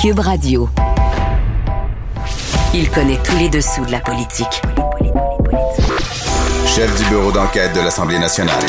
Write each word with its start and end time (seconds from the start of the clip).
Cube 0.00 0.20
Radio. 0.20 0.66
Il 2.72 2.88
connaît 2.90 3.18
tous 3.22 3.36
les 3.36 3.50
dessous 3.50 3.84
de 3.84 3.92
la 3.92 4.00
politique. 4.00 4.62
Chef 6.66 6.96
du 6.96 7.04
bureau 7.10 7.30
d'enquête 7.30 7.74
de 7.74 7.80
l'Assemblée 7.80 8.18
nationale. 8.18 8.62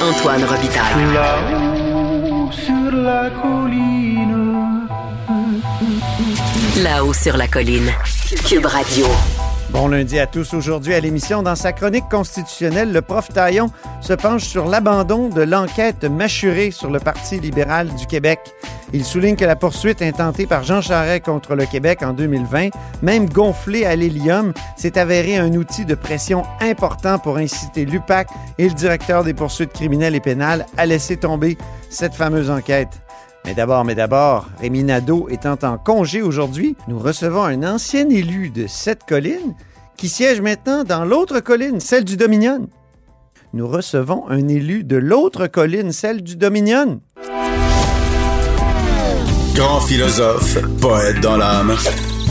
Antoine 0.00 0.44
Robitaille. 0.44 1.12
Là-haut 1.12 2.52
sur 2.52 2.92
la 2.92 3.30
colline. 3.30 4.86
Là-haut 6.84 7.12
sur 7.12 7.36
la 7.36 7.48
colline. 7.48 7.90
Cube 8.48 8.66
Radio. 8.66 9.06
Bon 9.70 9.88
lundi 9.88 10.20
à 10.20 10.28
tous. 10.28 10.54
Aujourd'hui 10.54 10.94
à 10.94 11.00
l'émission, 11.00 11.42
dans 11.42 11.56
sa 11.56 11.72
chronique 11.72 12.08
constitutionnelle, 12.08 12.92
le 12.92 13.02
prof 13.02 13.28
Taillon 13.28 13.70
se 14.00 14.12
penche 14.12 14.44
sur 14.44 14.66
l'abandon 14.66 15.30
de 15.30 15.42
l'enquête 15.42 16.04
mâchurée 16.04 16.70
sur 16.70 16.90
le 16.90 17.00
Parti 17.00 17.40
libéral 17.40 17.92
du 17.96 18.06
Québec. 18.06 18.38
Il 18.92 19.04
souligne 19.04 19.36
que 19.36 19.44
la 19.44 19.56
poursuite 19.56 20.00
intentée 20.00 20.46
par 20.46 20.62
Jean 20.62 20.80
Charest 20.80 21.24
contre 21.24 21.54
le 21.54 21.66
Québec 21.66 22.02
en 22.02 22.12
2020, 22.12 22.68
même 23.02 23.28
gonflée 23.28 23.84
à 23.84 23.96
l'hélium, 23.96 24.52
s'est 24.76 24.96
avéré 24.96 25.36
un 25.36 25.52
outil 25.54 25.84
de 25.84 25.94
pression 25.94 26.44
important 26.60 27.18
pour 27.18 27.36
inciter 27.36 27.84
l'UPAC 27.84 28.28
et 28.58 28.68
le 28.68 28.74
directeur 28.74 29.24
des 29.24 29.34
poursuites 29.34 29.72
criminelles 29.72 30.14
et 30.14 30.20
pénales 30.20 30.66
à 30.76 30.86
laisser 30.86 31.16
tomber 31.16 31.58
cette 31.90 32.14
fameuse 32.14 32.50
enquête. 32.50 33.00
Mais 33.44 33.54
d'abord, 33.54 33.84
mais 33.84 33.94
d'abord, 33.94 34.48
Rémi 34.60 34.82
Nadeau 34.82 35.28
étant 35.30 35.58
en 35.62 35.78
congé 35.78 36.22
aujourd'hui, 36.22 36.76
nous 36.88 36.98
recevons 36.98 37.44
un 37.44 37.62
ancien 37.62 38.08
élu 38.08 38.50
de 38.50 38.66
cette 38.66 39.04
colline 39.04 39.54
qui 39.96 40.08
siège 40.08 40.40
maintenant 40.40 40.84
dans 40.84 41.04
l'autre 41.04 41.40
colline, 41.40 41.80
celle 41.80 42.04
du 42.04 42.16
Dominion. 42.16 42.68
Nous 43.52 43.68
recevons 43.68 44.28
un 44.28 44.48
élu 44.48 44.84
de 44.84 44.96
l'autre 44.96 45.46
colline, 45.46 45.92
celle 45.92 46.22
du 46.22 46.36
Dominion. 46.36 47.00
Grand 49.56 49.80
philosophe, 49.80 50.58
poète 50.82 51.20
dans 51.20 51.38
l'âme, 51.38 51.74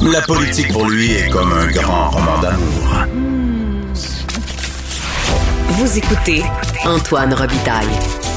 la 0.04 0.22
politique 0.22 0.72
pour 0.72 0.88
lui 0.88 1.12
est 1.12 1.30
comme 1.30 1.52
un 1.52 1.66
grand 1.72 2.12
roman 2.12 2.40
d'amour. 2.40 3.06
Vous 5.70 5.98
écoutez 5.98 6.44
Antoine 6.86 7.34
Robitaille. 7.34 7.88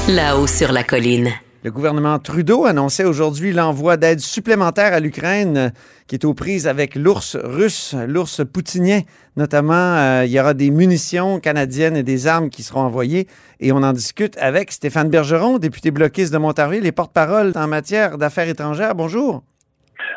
Là-haut 0.07 0.47
sur 0.47 0.71
la 0.71 0.83
colline. 0.83 1.31
Le 1.61 1.71
gouvernement 1.71 2.19
Trudeau 2.19 2.65
annonçait 2.65 3.03
aujourd'hui 3.03 3.51
l'envoi 3.51 3.97
d'aide 3.97 4.21
supplémentaire 4.21 4.93
à 4.93 5.01
l'Ukraine 5.01 5.57
euh, 5.57 5.69
qui 6.07 6.15
est 6.15 6.23
aux 6.23 6.33
prises 6.33 6.67
avec 6.67 6.95
l'ours 6.95 7.35
russe, 7.35 7.95
l'ours 8.07 8.41
poutinien. 8.45 9.01
Notamment, 9.35 9.73
euh, 9.73 10.23
il 10.25 10.31
y 10.31 10.39
aura 10.39 10.53
des 10.53 10.71
munitions 10.71 11.41
canadiennes 11.41 11.97
et 11.97 12.03
des 12.03 12.27
armes 12.27 12.49
qui 12.49 12.63
seront 12.63 12.79
envoyées. 12.79 13.27
Et 13.59 13.73
on 13.73 13.83
en 13.83 13.91
discute 13.91 14.37
avec 14.37 14.71
Stéphane 14.71 15.09
Bergeron, 15.09 15.57
député 15.57 15.91
bloquiste 15.91 16.31
de 16.31 16.37
Montarville 16.37 16.85
et 16.85 16.93
porte-parole 16.93 17.51
en 17.57 17.67
matière 17.67 18.17
d'affaires 18.17 18.47
étrangères. 18.47 18.95
Bonjour. 18.95 19.43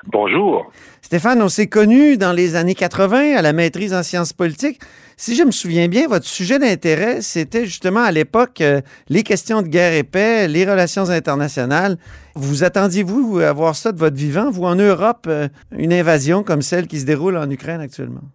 Bonjour. 0.06 0.70
Stéphane, 1.00 1.42
on 1.42 1.48
s'est 1.48 1.66
connus 1.66 2.18
dans 2.18 2.32
les 2.32 2.54
années 2.54 2.77
80 2.77 3.36
à 3.36 3.42
la 3.42 3.52
maîtrise 3.52 3.94
en 3.94 4.04
sciences 4.04 4.32
politiques. 4.32 4.80
Si 5.24 5.36
je 5.36 5.44
me 5.44 5.52
souviens 5.52 5.86
bien, 5.86 6.08
votre 6.08 6.26
sujet 6.26 6.58
d'intérêt, 6.58 7.20
c'était 7.20 7.64
justement 7.64 8.02
à 8.02 8.10
l'époque 8.10 8.60
euh, 8.60 8.80
les 9.08 9.22
questions 9.22 9.62
de 9.62 9.68
guerre 9.68 9.92
et 9.92 10.02
paix, 10.02 10.48
les 10.48 10.68
relations 10.68 11.10
internationales. 11.10 11.94
Vous 12.34 12.64
attendiez-vous 12.64 13.38
à 13.38 13.52
voir 13.52 13.76
ça 13.76 13.92
de 13.92 13.98
votre 13.98 14.16
vivant, 14.16 14.50
vous, 14.50 14.64
en 14.64 14.74
Europe, 14.74 15.26
euh, 15.28 15.46
une 15.78 15.92
invasion 15.92 16.42
comme 16.42 16.60
celle 16.60 16.88
qui 16.88 16.98
se 16.98 17.06
déroule 17.06 17.36
en 17.36 17.48
Ukraine 17.48 17.80
actuellement? 17.80 18.26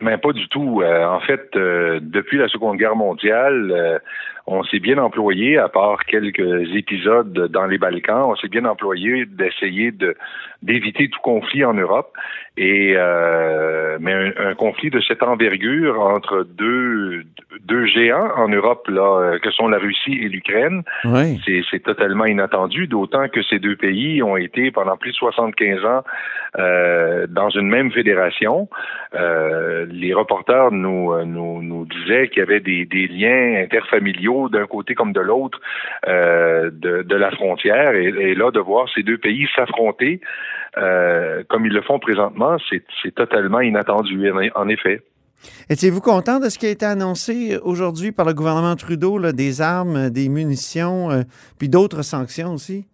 Mais 0.00 0.16
pas 0.16 0.30
du 0.30 0.46
tout. 0.46 0.80
Euh, 0.80 1.06
en 1.06 1.18
fait, 1.18 1.50
depuis 1.54 2.38
la 2.38 2.46
Seconde 2.46 2.76
Guerre 2.76 2.94
mondiale, 2.94 4.00
on 4.46 4.62
s'est 4.62 4.78
bien 4.78 4.98
employé, 4.98 5.58
à 5.58 5.68
part 5.68 6.04
quelques 6.04 6.72
épisodes 6.72 7.48
dans 7.50 7.66
les 7.66 7.78
Balkans, 7.78 8.30
on 8.30 8.36
s'est 8.36 8.46
bien 8.46 8.64
employé 8.64 9.26
d'essayer 9.26 9.90
de 9.90 10.14
d'éviter 10.62 11.08
tout 11.08 11.20
conflit 11.20 11.64
en 11.64 11.74
Europe. 11.74 12.12
Et 12.56 12.94
mais 14.00 14.32
un, 14.38 14.54
conflit 14.54 14.90
de 14.90 15.00
cette 15.00 15.22
envergure 15.22 16.00
entre 16.00 16.44
deux 16.44 17.24
deux 17.64 17.86
géants 17.86 18.30
en 18.36 18.48
Europe 18.48 18.86
là, 18.88 19.18
euh, 19.18 19.38
que 19.38 19.50
sont 19.50 19.68
la 19.68 19.78
Russie 19.78 20.18
et 20.20 20.28
l'Ukraine, 20.28 20.82
oui. 21.04 21.40
c'est 21.70 21.82
totalement 21.82 22.26
inattendu. 22.26 22.86
D'autant 22.86 23.28
que 23.28 23.42
ces 23.42 23.58
deux 23.58 23.76
pays 23.76 24.22
ont 24.22 24.36
été 24.36 24.70
pendant 24.70 24.96
plus 24.96 25.10
de 25.10 25.16
75 25.16 25.84
ans 25.84 26.02
euh, 26.58 27.26
dans 27.28 27.50
une 27.50 27.68
même 27.68 27.90
fédération. 27.90 28.68
Euh, 29.14 29.86
les 29.90 30.14
reporters 30.14 30.70
nous 30.70 31.12
nous, 31.24 31.62
nous 31.62 31.86
disaient 31.86 32.28
qu'il 32.28 32.38
y 32.38 32.42
avait 32.42 32.60
des, 32.60 32.84
des 32.84 33.06
liens 33.06 33.62
interfamiliaux 33.62 34.48
d'un 34.48 34.66
côté 34.66 34.94
comme 34.94 35.12
de 35.12 35.20
l'autre 35.20 35.60
euh, 36.06 36.70
de, 36.72 37.02
de, 37.02 37.16
la 37.16 37.30
frontière. 37.30 37.94
Et, 37.94 38.06
et, 38.06 38.34
là, 38.34 38.50
de 38.50 38.60
voir 38.60 38.88
ces 38.94 39.02
deux 39.02 39.18
pays 39.18 39.48
s'affronter 39.54 40.20
euh, 40.78 41.42
comme 41.48 41.66
ils 41.66 41.72
le 41.72 41.82
font 41.82 41.98
présentement, 41.98 42.56
c'est 42.70 43.14
totalement 43.14 43.60
inattendu, 43.60 44.30
en 44.54 44.68
effet. 44.68 45.02
Étiez-vous 45.68 46.00
content 46.00 46.40
de 46.40 46.48
ce 46.48 46.58
qui 46.58 46.66
a 46.66 46.70
été 46.70 46.86
annoncé 46.86 47.58
aujourd'hui 47.62 48.12
par 48.12 48.26
le 48.26 48.34
gouvernement 48.34 48.74
Trudeau, 48.76 49.18
là, 49.18 49.32
des 49.32 49.60
armes, 49.60 50.10
des 50.10 50.28
munitions, 50.28 51.10
euh, 51.10 51.22
puis 51.58 51.68
d'autres 51.68 52.02
sanctions 52.02 52.54
aussi? 52.54 52.86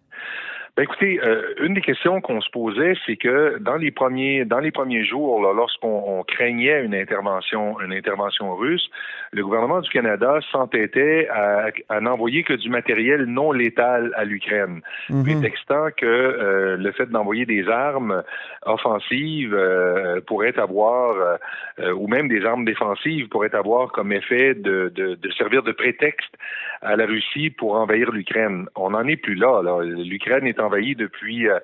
Ben 0.75 0.83
écoutez, 0.83 1.19
euh, 1.23 1.53
une 1.61 1.75
des 1.75 1.81
questions 1.81 2.19
qu'on 2.19 2.41
se 2.41 2.49
posait, 2.49 2.95
c'est 3.05 3.15
que 3.15 3.59
dans 3.59 3.75
les 3.75 3.91
premiers 3.91 4.43
dans 4.43 4.57
les 4.57 4.71
premiers 4.71 5.05
jours, 5.05 5.39
lorsqu'on 5.53 6.23
craignait 6.27 6.83
une 6.83 6.95
intervention 6.95 7.79
une 7.79 7.93
intervention 7.93 8.55
russe, 8.55 8.89
le 9.33 9.43
gouvernement 9.43 9.81
du 9.81 9.89
Canada 9.89 10.39
s'entêtait 10.51 11.27
à, 11.29 11.67
à 11.89 11.99
n'envoyer 11.99 12.43
que 12.43 12.53
du 12.53 12.69
matériel 12.69 13.25
non 13.25 13.51
létal 13.51 14.11
à 14.15 14.23
l'Ukraine, 14.25 14.81
Mhm. 15.09 15.23
prétextant 15.23 15.87
que 15.97 16.05
euh, 16.05 16.77
le 16.77 16.91
fait 16.91 17.07
d'envoyer 17.09 17.45
des 17.45 17.67
armes 17.67 18.23
offensives 18.65 19.53
euh, 19.53 20.21
pourrait 20.27 20.57
avoir 20.59 21.37
euh, 21.79 21.91
ou 21.93 22.07
même 22.07 22.27
des 22.27 22.45
armes 22.45 22.65
défensives 22.65 23.27
pourrait 23.29 23.55
avoir 23.55 23.91
comme 23.91 24.11
effet 24.11 24.53
de, 24.53 24.91
de, 24.95 25.15
de 25.15 25.31
servir 25.31 25.63
de 25.63 25.71
prétexte 25.71 26.33
à 26.81 26.95
la 26.95 27.05
Russie 27.05 27.49
pour 27.49 27.75
envahir 27.75 28.11
l'Ukraine. 28.11 28.67
On 28.75 28.91
n'en 28.91 29.07
est 29.07 29.15
plus 29.15 29.35
là. 29.35 29.61
là. 29.63 29.79
L'Ukraine 29.83 30.45
est 30.47 30.59
envahie 30.59 30.95
depuis 30.95 31.47
euh, 31.47 31.59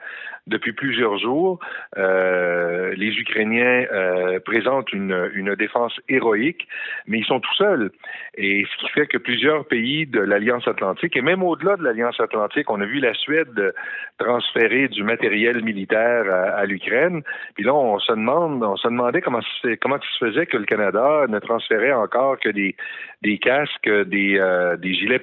depuis 0.47 0.73
plusieurs 0.73 1.17
jours. 1.17 1.59
Euh, 1.97 2.93
les 2.95 3.17
Ukrainiens 3.17 3.85
euh, 3.91 4.39
présentent 4.39 4.91
une, 4.93 5.55
défense 5.55 5.99
héroïque, 6.07 6.67
mais 7.07 7.19
ils 7.19 7.25
sont 7.25 7.39
tout 7.39 7.53
seuls. 7.55 7.91
Et 8.37 8.65
ce 8.71 8.85
qui 8.85 8.91
fait 8.91 9.07
que 9.07 9.17
plusieurs 9.17 9.65
pays 9.65 10.05
de 10.05 10.19
l'Alliance 10.19 10.67
Atlantique, 10.67 11.17
et 11.17 11.21
même 11.21 11.43
au-delà 11.43 11.75
de 11.75 11.83
l'Alliance 11.83 12.19
Atlantique, 12.19 12.69
on 12.69 12.79
a 12.81 12.85
vu 12.85 12.99
la 12.99 13.13
Suède 13.13 13.73
transférer 14.17 14.87
du 14.87 15.03
matériel 15.03 15.63
militaire 15.63 16.25
à, 16.31 16.65
l'Ukraine. 16.65 17.23
Puis 17.55 17.63
là, 17.63 17.73
on 17.73 17.99
se 17.99 18.11
demande, 18.11 18.63
on 18.63 18.77
se 18.77 18.87
demandait 18.87 19.21
comment 19.21 19.39
il 19.39 19.73
se 19.73 20.25
faisait 20.25 20.45
que 20.45 20.57
le 20.57 20.65
Canada 20.65 21.25
ne 21.27 21.39
transférait 21.39 21.93
encore 21.93 22.39
que 22.39 22.49
des 22.49 22.75
casques, 23.39 23.89
des 23.89 24.37
euh, 24.39 24.77
gilets 24.81 25.21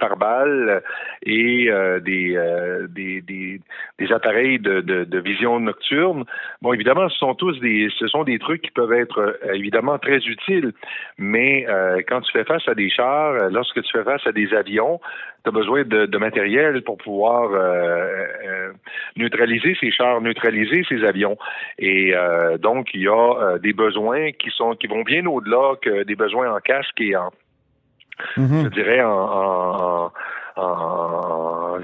et 1.22 1.70
euh, 1.70 2.00
des, 2.00 3.20
des 3.22 3.60
des 3.98 4.12
appareils 4.12 4.58
de, 4.58 4.80
de, 4.80 5.04
de, 5.06 5.18
vision 5.18 5.60
nocturne. 5.60 6.24
Bon, 6.62 6.72
évidemment, 6.72 7.08
ce 7.08 7.18
sont 7.18 7.34
tous 7.34 7.58
des 7.60 7.88
ce 7.98 8.06
sont 8.08 8.24
des 8.24 8.38
trucs 8.38 8.62
qui 8.62 8.70
peuvent 8.70 8.92
être 8.92 9.38
évidemment 9.52 9.98
très 9.98 10.18
utiles, 10.18 10.72
mais 11.18 11.66
quand 12.08 12.20
tu 12.20 12.32
fais 12.32 12.44
face 12.44 12.66
à 12.68 12.74
des 12.74 12.90
chars, 12.90 13.50
lorsque 13.50 13.82
tu 13.82 13.92
fais 13.92 14.04
face 14.04 14.26
à 14.26 14.32
des 14.32 14.52
avions, 14.54 15.00
tu 15.42 15.48
as 15.48 15.52
besoin 15.52 15.84
de, 15.84 16.06
de, 16.06 16.18
matériel 16.18 16.82
pour 16.82 16.98
pouvoir 16.98 17.50
euh, 17.52 18.26
euh, 18.44 18.72
neutraliser 19.16 19.76
ces 19.80 19.90
chars, 19.90 20.20
neutraliser 20.20 20.84
ces 20.88 21.04
avions. 21.04 21.38
Et 21.78 22.14
euh, 22.14 22.58
donc, 22.58 22.88
il 22.94 23.02
y 23.02 23.08
a 23.08 23.58
des 23.58 23.72
besoins 23.72 24.32
qui 24.32 24.50
sont 24.50 24.74
qui 24.74 24.86
vont 24.86 25.02
bien 25.02 25.24
au-delà 25.26 25.74
que 25.80 26.02
des 26.02 26.16
besoins 26.16 26.52
en 26.52 26.58
casque 26.60 27.00
et 27.00 27.16
en, 27.16 27.30
Mhm. 28.36 28.64
je 28.64 28.68
dirais, 28.68 29.02
en, 29.02 29.12
en, 29.12 30.12
en 30.56 31.25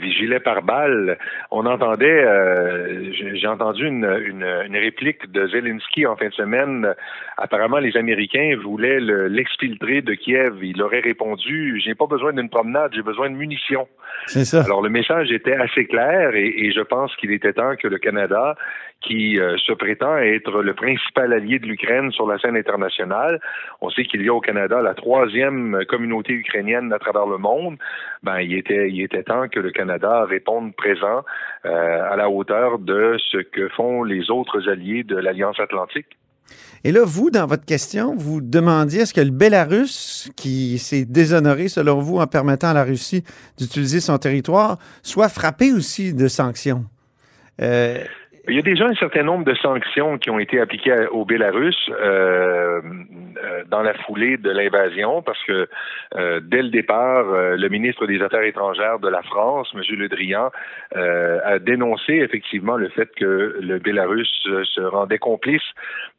gilet 0.00 0.40
par 0.40 0.62
balle. 0.62 1.18
On 1.50 1.66
entendait, 1.66 2.24
euh, 2.24 3.12
j'ai 3.12 3.46
entendu 3.46 3.86
une, 3.86 4.04
une, 4.04 4.46
une, 4.66 4.76
réplique 4.76 5.30
de 5.30 5.46
Zelensky 5.48 6.06
en 6.06 6.16
fin 6.16 6.28
de 6.28 6.34
semaine. 6.34 6.94
Apparemment, 7.36 7.78
les 7.78 7.96
Américains 7.96 8.56
voulaient 8.62 9.00
l'exfiltrer 9.00 10.02
de 10.02 10.14
Kiev. 10.14 10.62
Il 10.62 10.82
aurait 10.82 11.00
répondu 11.00 11.80
J'ai 11.84 11.94
pas 11.94 12.06
besoin 12.06 12.32
d'une 12.32 12.48
promenade, 12.48 12.92
j'ai 12.94 13.02
besoin 13.02 13.30
de 13.30 13.36
munitions. 13.36 13.88
C'est 14.26 14.44
ça. 14.44 14.62
Alors, 14.62 14.82
le 14.82 14.90
message 14.90 15.30
était 15.32 15.54
assez 15.54 15.86
clair 15.86 16.34
et, 16.34 16.46
et 16.46 16.72
je 16.72 16.80
pense 16.80 17.14
qu'il 17.16 17.32
était 17.32 17.52
temps 17.52 17.76
que 17.76 17.88
le 17.88 17.98
Canada, 17.98 18.56
qui 19.02 19.38
euh, 19.38 19.56
se 19.58 19.72
prétend 19.72 20.16
être 20.16 20.62
le 20.62 20.74
principal 20.74 21.32
allié 21.32 21.58
de 21.58 21.66
l'Ukraine 21.66 22.10
sur 22.12 22.26
la 22.26 22.38
scène 22.38 22.56
internationale, 22.56 23.40
on 23.80 23.90
sait 23.90 24.04
qu'il 24.04 24.22
y 24.22 24.28
a 24.28 24.34
au 24.34 24.40
Canada 24.40 24.80
la 24.80 24.94
troisième 24.94 25.84
communauté 25.88 26.32
ukrainienne 26.32 26.92
à 26.92 26.98
travers 26.98 27.26
le 27.26 27.38
monde, 27.38 27.76
ben, 28.22 28.40
il 28.40 28.54
était, 28.54 28.90
il 28.90 29.02
était 29.02 29.22
temps 29.22 29.48
que 29.48 29.60
le 29.60 29.70
Canada 29.70 30.24
réponde 30.24 30.74
présent 30.74 31.24
euh, 31.64 32.10
à 32.10 32.16
la 32.16 32.30
hauteur 32.30 32.78
de 32.78 33.16
ce 33.30 33.38
que 33.38 33.68
font 33.68 34.04
les 34.04 34.30
autres 34.30 34.68
alliés 34.68 35.04
de 35.04 35.16
l'Alliance 35.16 35.58
Atlantique. 35.60 36.16
Et 36.84 36.90
là, 36.90 37.02
vous, 37.04 37.30
dans 37.30 37.46
votre 37.46 37.64
question, 37.64 38.14
vous 38.16 38.40
demandiez 38.40 39.02
est-ce 39.02 39.14
que 39.14 39.20
le 39.20 39.30
Bélarus, 39.30 40.30
qui 40.36 40.78
s'est 40.78 41.04
déshonoré, 41.04 41.68
selon 41.68 42.00
vous, 42.00 42.18
en 42.18 42.26
permettant 42.26 42.68
à 42.68 42.74
la 42.74 42.84
Russie 42.84 43.22
d'utiliser 43.56 44.00
son 44.00 44.18
territoire, 44.18 44.78
soit 45.02 45.28
frappé 45.28 45.72
aussi 45.72 46.12
de 46.12 46.26
sanctions? 46.26 46.84
Euh, 47.60 48.02
Il 48.48 48.56
y 48.56 48.58
a 48.58 48.62
déjà 48.62 48.86
un 48.86 48.94
certain 48.94 49.22
nombre 49.22 49.44
de 49.44 49.54
sanctions 49.54 50.18
qui 50.18 50.28
ont 50.28 50.40
été 50.40 50.58
appliquées 50.58 51.06
au 51.12 51.24
Bélarus 51.24 51.76
euh, 51.90 52.80
euh, 52.80 53.64
dans 53.68 53.82
la 53.82 53.94
foulée 53.94 54.36
de 54.36 54.50
l'invasion, 54.50 55.22
parce 55.22 55.40
que 55.44 55.68
euh, 56.16 56.40
dès 56.42 56.62
le 56.62 56.70
départ, 56.70 57.24
le 57.24 57.68
ministre 57.68 58.04
des 58.06 58.20
Affaires 58.20 58.42
étrangères 58.42 58.98
de 58.98 59.08
la 59.08 59.22
France, 59.22 59.68
M. 59.74 59.82
Le 59.96 60.08
Drian, 60.08 60.50
a 60.94 61.58
dénoncé 61.60 62.14
effectivement 62.14 62.76
le 62.76 62.88
fait 62.88 63.08
que 63.14 63.58
le 63.60 63.78
Bélarus 63.78 64.28
se 64.64 64.80
rendait 64.80 65.18
complice 65.18 65.62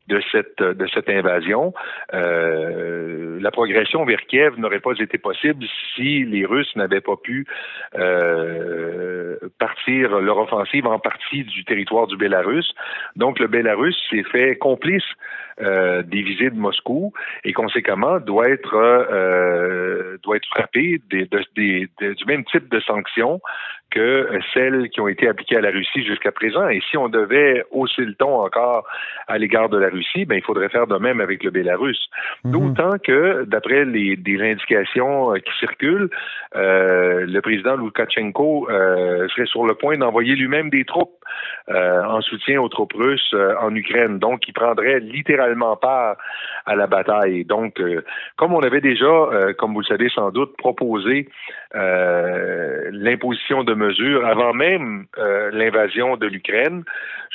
de 0.07 0.21
cette 0.29 1.09
invasion. 1.09 1.73
Euh, 2.13 3.39
la 3.39 3.51
progression 3.51 4.05
vers 4.05 4.21
Kiev 4.27 4.59
n'aurait 4.59 4.79
pas 4.79 4.97
été 4.99 5.17
possible 5.17 5.65
si 5.95 6.23
les 6.23 6.45
Russes 6.45 6.75
n'avaient 6.75 7.01
pas 7.01 7.15
pu 7.15 7.45
euh, 7.95 9.37
partir 9.59 10.19
leur 10.19 10.37
offensive 10.37 10.87
en 10.87 10.99
partie 10.99 11.43
du 11.43 11.65
territoire 11.65 12.07
du 12.07 12.17
Bélarus. 12.17 12.73
Donc 13.15 13.39
le 13.39 13.47
Bélarus 13.47 13.95
s'est 14.09 14.23
fait 14.23 14.57
complice 14.57 15.03
euh, 15.61 16.01
des 16.01 16.23
visées 16.23 16.49
de 16.49 16.57
Moscou 16.57 17.13
et 17.43 17.53
conséquemment 17.53 18.19
doit 18.19 18.49
être 18.49 18.75
euh, 18.75 20.17
doit 20.23 20.37
être 20.37 20.47
frappé 20.47 20.99
des, 21.11 21.29
des, 21.55 21.87
du 21.97 22.25
même 22.25 22.43
type 22.45 22.69
de 22.69 22.79
sanctions 22.79 23.39
que 23.93 24.27
celles 24.53 24.89
qui 24.89 24.99
ont 25.01 25.07
été 25.07 25.27
appliquées 25.27 25.57
à 25.57 25.61
la 25.61 25.69
Russie 25.69 26.03
jusqu'à 26.03 26.31
présent. 26.31 26.67
Et 26.67 26.81
si 26.89 26.97
on 26.97 27.09
devait 27.09 27.63
hausser 27.71 28.03
le 28.03 28.15
ton 28.15 28.41
encore 28.41 28.85
à 29.27 29.37
l'égard 29.37 29.69
de 29.69 29.77
la 29.77 29.89
Russie, 29.89 30.25
ben 30.25 30.35
il 30.35 30.43
faudrait 30.43 30.69
faire 30.69 30.87
de 30.87 30.97
même 30.97 31.21
avec 31.21 31.43
le 31.43 31.51
Bélarus. 31.51 32.09
Mhm. 32.43 32.51
D'autant 32.51 32.97
que, 32.97 33.45
d'après 33.45 33.85
les 33.85 34.15
des 34.15 34.41
indications 34.41 35.33
euh, 35.33 35.37
qui 35.37 35.51
circulent, 35.59 36.09
euh, 36.55 37.25
le 37.27 37.41
président 37.41 37.75
Loukachenko 37.75 38.69
euh, 38.69 39.27
serait 39.29 39.47
sur 39.47 39.65
le 39.65 39.73
point 39.75 39.97
d'envoyer 39.97 40.35
lui-même 40.35 40.69
des 40.69 40.85
troupes 40.85 41.17
euh, 41.69 42.03
en 42.03 42.21
soutien 42.21 42.61
aux 42.61 42.69
troupes 42.69 42.93
russes 42.93 43.35
en 43.61 43.73
Ukraine. 43.75 44.19
Donc, 44.19 44.47
il 44.47 44.53
prendrait 44.53 44.99
littéralement 44.99 45.75
part 45.75 46.17
à 46.65 46.75
la 46.75 46.87
bataille. 46.87 47.45
Donc, 47.45 47.81
comme 48.37 48.53
on 48.53 48.61
avait 48.61 48.81
déjà, 48.81 49.53
comme 49.57 49.73
vous 49.73 49.81
le 49.81 49.85
savez 49.85 50.09
sans 50.09 50.31
doute, 50.31 50.55
proposé 50.57 51.29
l'imposition 51.73 53.63
de 53.63 53.73
mesures 53.85 54.25
avant 54.25 54.53
même 54.53 55.05
l'invasion 55.51 56.17
de 56.17 56.27
l'Ukraine, 56.27 56.83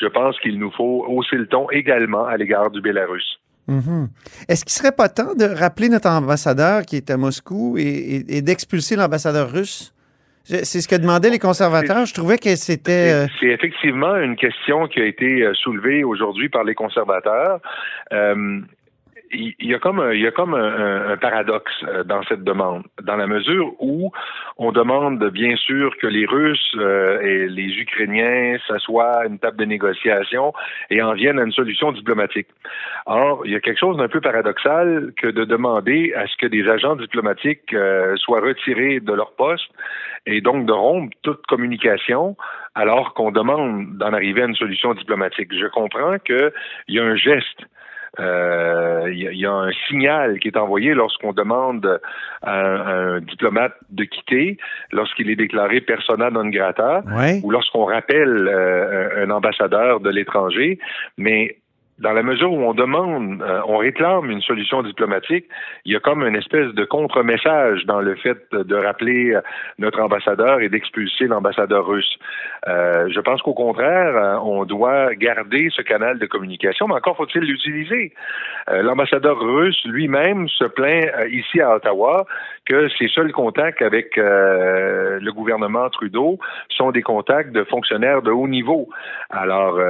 je 0.00 0.06
pense 0.06 0.38
qu'il 0.40 0.58
nous 0.58 0.70
faut 0.70 1.04
hausser 1.08 1.36
le 1.36 1.46
ton 1.46 1.70
également 1.70 2.26
à 2.26 2.36
l'égard 2.36 2.70
du 2.70 2.80
Bélarus. 2.80 3.38
Mhm. 3.68 4.08
Est-ce 4.48 4.64
qu'il 4.64 4.72
serait 4.72 4.96
pas 4.96 5.08
temps 5.08 5.34
de 5.34 5.44
rappeler 5.44 5.90
notre 5.90 6.08
ambassadeur 6.08 6.82
qui 6.82 6.96
est 6.96 7.10
à 7.10 7.16
Moscou 7.16 7.76
et, 7.78 8.40
d'expulser 8.42 8.96
l'ambassadeur 8.96 9.52
russe? 9.52 9.94
C'est 10.44 10.80
ce 10.80 10.88
que 10.88 10.96
demandaient 10.96 11.28
les 11.28 11.38
conservateurs. 11.38 12.06
Je 12.06 12.14
trouvais 12.14 12.38
que 12.38 12.56
c'était. 12.56 13.12
Euh, 13.12 13.26
c'est 13.38 13.48
effectivement 13.48 14.16
une 14.16 14.34
question 14.34 14.88
qui 14.88 14.98
a 14.98 15.04
été 15.04 15.42
euh, 15.42 15.52
soulevée 15.52 16.04
aujourd'hui 16.04 16.48
par 16.48 16.64
les 16.64 16.74
conservateurs. 16.74 17.60
Euh, 18.14 18.60
il 19.32 19.54
y 19.60 19.74
a 19.74 19.78
comme 19.78 20.00
un, 20.00 20.12
il 20.12 20.20
y 20.20 20.26
a 20.26 20.30
comme 20.30 20.54
un, 20.54 21.16
paradoxe 21.16 21.72
euh, 21.84 22.04
dans 22.04 22.22
cette 22.24 22.44
demande, 22.44 22.84
dans 23.02 23.16
la 23.16 23.26
mesure 23.26 23.72
où 23.80 24.10
on 24.56 24.72
demande 24.72 25.22
bien 25.30 25.56
sûr 25.56 25.96
que 25.98 26.06
les 26.06 26.26
Russes 26.26 26.74
euh, 26.76 27.20
et 27.20 27.48
les 27.48 27.78
Ukrainiens 27.78 28.56
s'assoient 28.66 29.22
à 29.22 29.26
une 29.26 29.38
table 29.38 29.56
de 29.56 29.64
négociation 29.64 30.52
et 30.90 31.02
en 31.02 31.12
viennent 31.14 31.38
à 31.38 31.42
une 31.42 31.52
solution 31.52 31.92
diplomatique. 31.92 32.48
Or, 33.06 33.42
il 33.44 33.52
y 33.52 33.56
a 33.56 33.60
quelque 33.60 33.78
chose 33.78 33.96
d'un 33.96 34.08
peu 34.08 34.20
paradoxal 34.20 35.12
que 35.16 35.28
de 35.28 35.44
demander 35.44 36.12
à 36.14 36.26
ce 36.26 36.36
que 36.36 36.46
des 36.46 36.68
agents 36.68 36.96
diplomatiques 36.96 37.72
euh, 37.74 38.16
soient 38.16 38.40
retirés 38.40 39.00
de 39.00 39.12
leur 39.12 39.32
poste 39.32 39.70
et 40.26 40.40
donc 40.40 40.66
de 40.66 40.72
rompre 40.72 41.16
toute 41.22 41.44
communication 41.46 42.36
alors 42.74 43.14
qu'on 43.14 43.32
demande 43.32 43.96
d'en 43.98 44.12
arriver 44.12 44.42
à 44.42 44.46
une 44.46 44.54
solution 44.54 44.94
diplomatique. 44.94 45.52
Je 45.52 45.66
comprends 45.66 46.18
qu'il 46.18 46.52
y 46.88 46.98
a 46.98 47.04
un 47.04 47.16
geste 47.16 47.66
il 48.16 48.24
euh, 48.24 49.12
y, 49.12 49.46
a 49.46 49.52
un 49.52 49.70
signal 49.88 50.38
qui 50.38 50.48
est 50.48 50.56
envoyé 50.56 50.94
lorsqu'on 50.94 51.32
demande 51.32 52.00
à 52.42 52.58
un, 52.58 53.20
diplomate 53.20 53.74
de 53.90 54.04
quitter, 54.04 54.56
lorsqu'il 54.92 55.30
est 55.30 55.36
déclaré 55.36 55.80
persona 55.80 56.30
non 56.30 56.48
grata, 56.48 57.02
ou 57.42 57.50
lorsqu'on 57.50 57.84
rappelle 57.84 58.48
euh, 58.48 59.24
un 59.24 59.30
ambassadeur 59.30 60.00
de 60.00 60.10
l'étranger. 60.10 60.78
Mais 61.16 61.58
dans 61.98 62.12
la 62.12 62.22
mesure 62.22 62.52
où 62.52 62.62
on 62.62 62.74
demande, 62.74 63.42
euh, 63.42 63.60
on 63.66 63.78
réclame 63.78 64.30
une 64.30 64.40
solution 64.40 64.82
diplomatique, 64.82 65.46
il 65.84 65.92
y 65.92 65.96
a 65.96 66.00
comme 66.00 66.24
une 66.24 66.36
espèce 66.36 66.72
de 66.74 66.84
contre-message 66.84 67.86
dans 67.86 68.00
le 68.00 68.14
fait 68.14 68.38
de 68.52 68.74
rappeler 68.76 69.34
euh, 69.34 69.40
notre 69.78 70.00
ambassadeur 70.00 70.60
et 70.60 70.68
d'expulser 70.68 71.26
l'ambassadeur 71.26 71.86
russe. 71.86 72.18
Euh, 72.68 73.08
je 73.12 73.20
pense 73.20 73.42
qu'au 73.42 73.54
contraire, 73.54 74.16
euh, 74.16 74.36
on 74.42 74.64
doit 74.64 75.14
garder 75.16 75.70
ce 75.74 75.82
canal 75.82 76.18
de 76.18 76.26
communication, 76.26 76.86
mais 76.86 76.94
encore 76.94 77.16
faut-il 77.16 77.42
l'utiliser. 77.42 78.12
l'ambassadeur 78.68 79.38
russe 79.40 79.80
lui-même 79.84 80.48
se 80.48 80.64
plaint 80.64 81.10
ici 81.30 81.60
à 81.60 81.74
Ottawa 81.76 82.26
que 82.66 82.88
ses 82.90 83.08
seuls 83.08 83.32
contacts 83.32 83.82
avec 83.82 84.16
le 84.16 85.30
gouvernement 85.30 85.88
Trudeau 85.90 86.38
sont 86.68 86.90
des 86.90 87.02
contacts 87.02 87.52
de 87.52 87.64
fonctionnaires 87.64 88.22
de 88.22 88.30
haut 88.30 88.48
niveau. 88.48 88.88
Alors, 89.30 89.80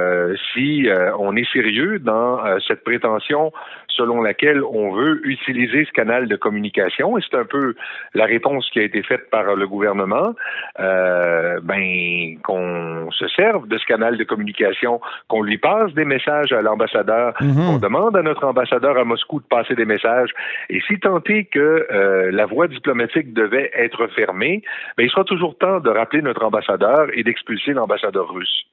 si 0.53 0.87
on 1.17 1.35
est 1.35 1.51
sérieux 1.51 1.98
dans 1.99 2.45
euh, 2.45 2.57
cette 2.67 2.83
prétention 2.83 3.51
selon 3.99 4.21
laquelle 4.21 4.63
on 4.63 4.93
veut 4.93 5.19
utiliser 5.27 5.83
ce 5.83 5.91
canal 5.91 6.27
de 6.29 6.35
communication, 6.37 7.17
et 7.17 7.21
c'est 7.21 7.37
un 7.37 7.43
peu 7.43 7.75
la 8.13 8.25
réponse 8.25 8.69
qui 8.71 8.79
a 8.79 8.83
été 8.83 9.03
faite 9.03 9.29
par 9.29 9.55
le 9.55 9.67
gouvernement, 9.67 10.35
euh, 10.79 11.59
ben 11.61 12.37
qu'on 12.43 13.11
se 13.11 13.27
serve 13.27 13.67
de 13.67 13.77
ce 13.77 13.85
canal 13.85 14.17
de 14.17 14.23
communication, 14.23 15.01
qu'on 15.27 15.41
lui 15.41 15.57
passe 15.57 15.93
des 15.93 16.05
messages 16.05 16.53
à 16.53 16.61
l'ambassadeur, 16.61 17.33
mhm. 17.41 17.55
qu'on 17.55 17.77
demande 17.77 18.15
à 18.15 18.21
notre 18.21 18.45
ambassadeur 18.45 18.97
à 18.97 19.03
Moscou 19.03 19.41
de 19.41 19.47
passer 19.47 19.75
des 19.75 19.85
messages, 19.85 20.29
et 20.69 20.79
si 20.87 20.97
tant 20.99 21.21
est 21.25 21.45
que 21.45 21.85
euh, 21.91 22.31
la 22.31 22.45
voie 22.45 22.67
diplomatique 22.67 23.33
devait 23.33 23.69
être 23.73 24.07
fermée, 24.07 24.61
ben 24.95 25.03
il 25.03 25.09
sera 25.09 25.25
toujours 25.25 25.57
temps 25.57 25.81
de 25.81 25.89
rappeler 25.89 26.21
notre 26.21 26.45
ambassadeur 26.45 27.07
et 27.13 27.23
d'expulser 27.23 27.73
l'ambassadeur 27.73 28.31
russe. 28.33 28.65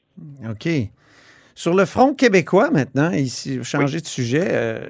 OK. 0.49 0.69
Sur 1.57 1.73
le 1.73 1.87
front 1.87 2.13
québécois, 2.13 2.71
maintenant, 2.71 3.11
ici, 3.13 3.59
changer 3.65 4.03
de 4.03 4.07
sujet, 4.07 4.47
euh, 4.51 4.87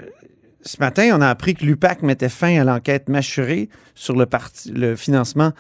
ce 0.62 0.78
matin, 0.80 1.16
on 1.16 1.20
a 1.20 1.28
appris 1.28 1.54
que 1.54 1.64
l'UPAC 1.64 2.02
mettait 2.02 2.28
fin 2.28 2.60
à 2.60 2.64
l'enquête 2.64 3.08
mâchurée 3.08 3.68
sur 3.94 4.16
le, 4.16 4.26
parti, 4.26 4.72
le 4.72 4.96
financement 4.96 5.52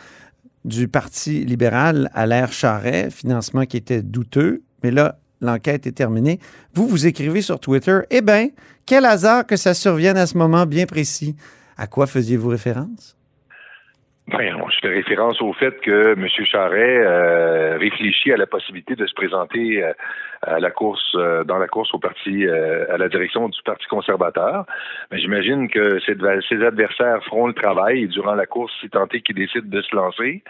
du 0.64 0.88
Parti 0.88 1.44
libéral 1.44 2.10
à 2.12 2.26
l'ère 2.26 2.52
Charret, 2.52 3.10
financement 3.12 3.66
qui 3.66 3.76
était 3.76 4.02
douteux. 4.02 4.64
Mais 4.82 4.90
là, 4.90 5.20
l'enquête 5.40 5.86
est 5.86 5.92
terminée. 5.92 6.40
Vous, 6.74 6.88
vous 6.88 7.06
écrivez 7.06 7.40
sur 7.40 7.60
Twitter, 7.60 8.00
eh 8.10 8.20
bien, 8.20 8.48
quel 8.84 9.04
hasard 9.04 9.46
que 9.46 9.54
ça 9.54 9.74
survienne 9.74 10.16
à 10.16 10.26
ce 10.26 10.36
moment 10.36 10.66
bien 10.66 10.86
précis. 10.86 11.36
À 11.76 11.86
quoi 11.86 12.08
faisiez-vous 12.08 12.48
référence? 12.48 13.15
Ben, 14.28 14.60
je 14.70 14.78
fais 14.82 14.92
référence 14.92 15.40
au 15.40 15.52
fait 15.52 15.80
que 15.80 16.14
M. 16.14 16.26
Charret 16.44 16.98
euh, 16.98 17.78
réfléchit 17.78 18.32
à 18.32 18.36
la 18.36 18.46
possibilité 18.46 18.96
de 18.96 19.06
se 19.06 19.14
présenter 19.14 19.84
euh, 19.84 19.92
à 20.42 20.58
la 20.58 20.72
course, 20.72 21.12
euh, 21.14 21.44
dans 21.44 21.58
la 21.58 21.68
course 21.68 21.94
au 21.94 22.00
parti, 22.00 22.44
à 22.48 22.96
la 22.96 23.08
direction 23.08 23.48
du 23.48 23.62
Parti 23.64 23.86
conservateur. 23.86 24.66
Mais 25.12 25.20
j'imagine 25.20 25.68
que 25.68 26.00
ses, 26.00 26.14
adversaires 26.64 27.22
feront 27.24 27.46
le 27.46 27.54
travail 27.54 28.08
durant 28.08 28.34
la 28.34 28.46
course, 28.46 28.72
si 28.80 28.88
tant 28.88 29.06
est 29.12 29.20
qu'il 29.20 29.36
décide 29.36 29.68
de 29.68 29.80
se 29.80 29.94
lancer, 29.94 30.42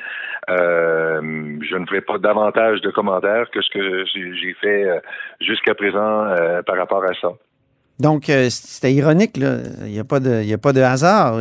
je 0.48 1.76
ne 1.76 1.86
ferai 1.86 2.00
pas 2.00 2.16
davantage 2.16 2.80
de 2.80 2.90
commentaires 2.90 3.50
que 3.50 3.60
ce 3.60 3.70
que 3.70 4.04
j'ai 4.06 4.54
fait 4.54 5.02
jusqu'à 5.40 5.74
présent 5.74 6.34
par 6.66 6.76
rapport 6.76 7.04
à 7.04 7.12
ça. 7.20 7.32
Donc, 7.98 8.24
c'était 8.24 8.92
ironique, 8.92 9.36
là. 9.36 9.58
Il 9.84 9.92
n'y 9.92 10.00
a, 10.00 10.04
pas 10.04 10.20
de, 10.20 10.52
a 10.52 10.58
pas 10.58 10.72
de 10.72 10.80
hasard. 10.80 11.40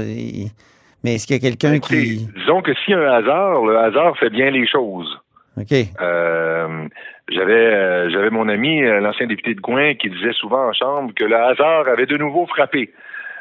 Mais 1.05 1.15
est-ce 1.15 1.27
qu'il 1.27 1.35
y 1.35 1.39
a 1.39 1.49
quelqu'un 1.51 1.77
qui. 1.77 2.25
Disons 2.35 2.63
que 2.63 2.73
s'il 2.73 2.95
y 2.95 2.97
a 2.97 2.99
un 2.99 3.13
hasard, 3.13 3.63
le 3.63 3.77
hasard 3.77 4.17
fait 4.17 4.31
bien 4.31 4.49
les 4.49 4.65
choses. 4.65 5.19
OK. 5.55 5.71
Euh, 6.01 6.87
j'avais 7.29 7.53
euh, 7.53 8.09
j'avais 8.09 8.31
mon 8.31 8.49
ami, 8.49 8.81
euh, 8.81 9.01
l'ancien 9.01 9.27
député 9.27 9.53
de 9.53 9.61
Gouin, 9.61 9.93
qui 9.93 10.09
disait 10.09 10.33
souvent 10.33 10.67
en 10.67 10.73
chambre 10.73 11.13
que 11.15 11.23
le 11.23 11.35
hasard 11.35 11.87
avait 11.87 12.07
de 12.07 12.17
nouveau 12.17 12.47
frappé. 12.47 12.91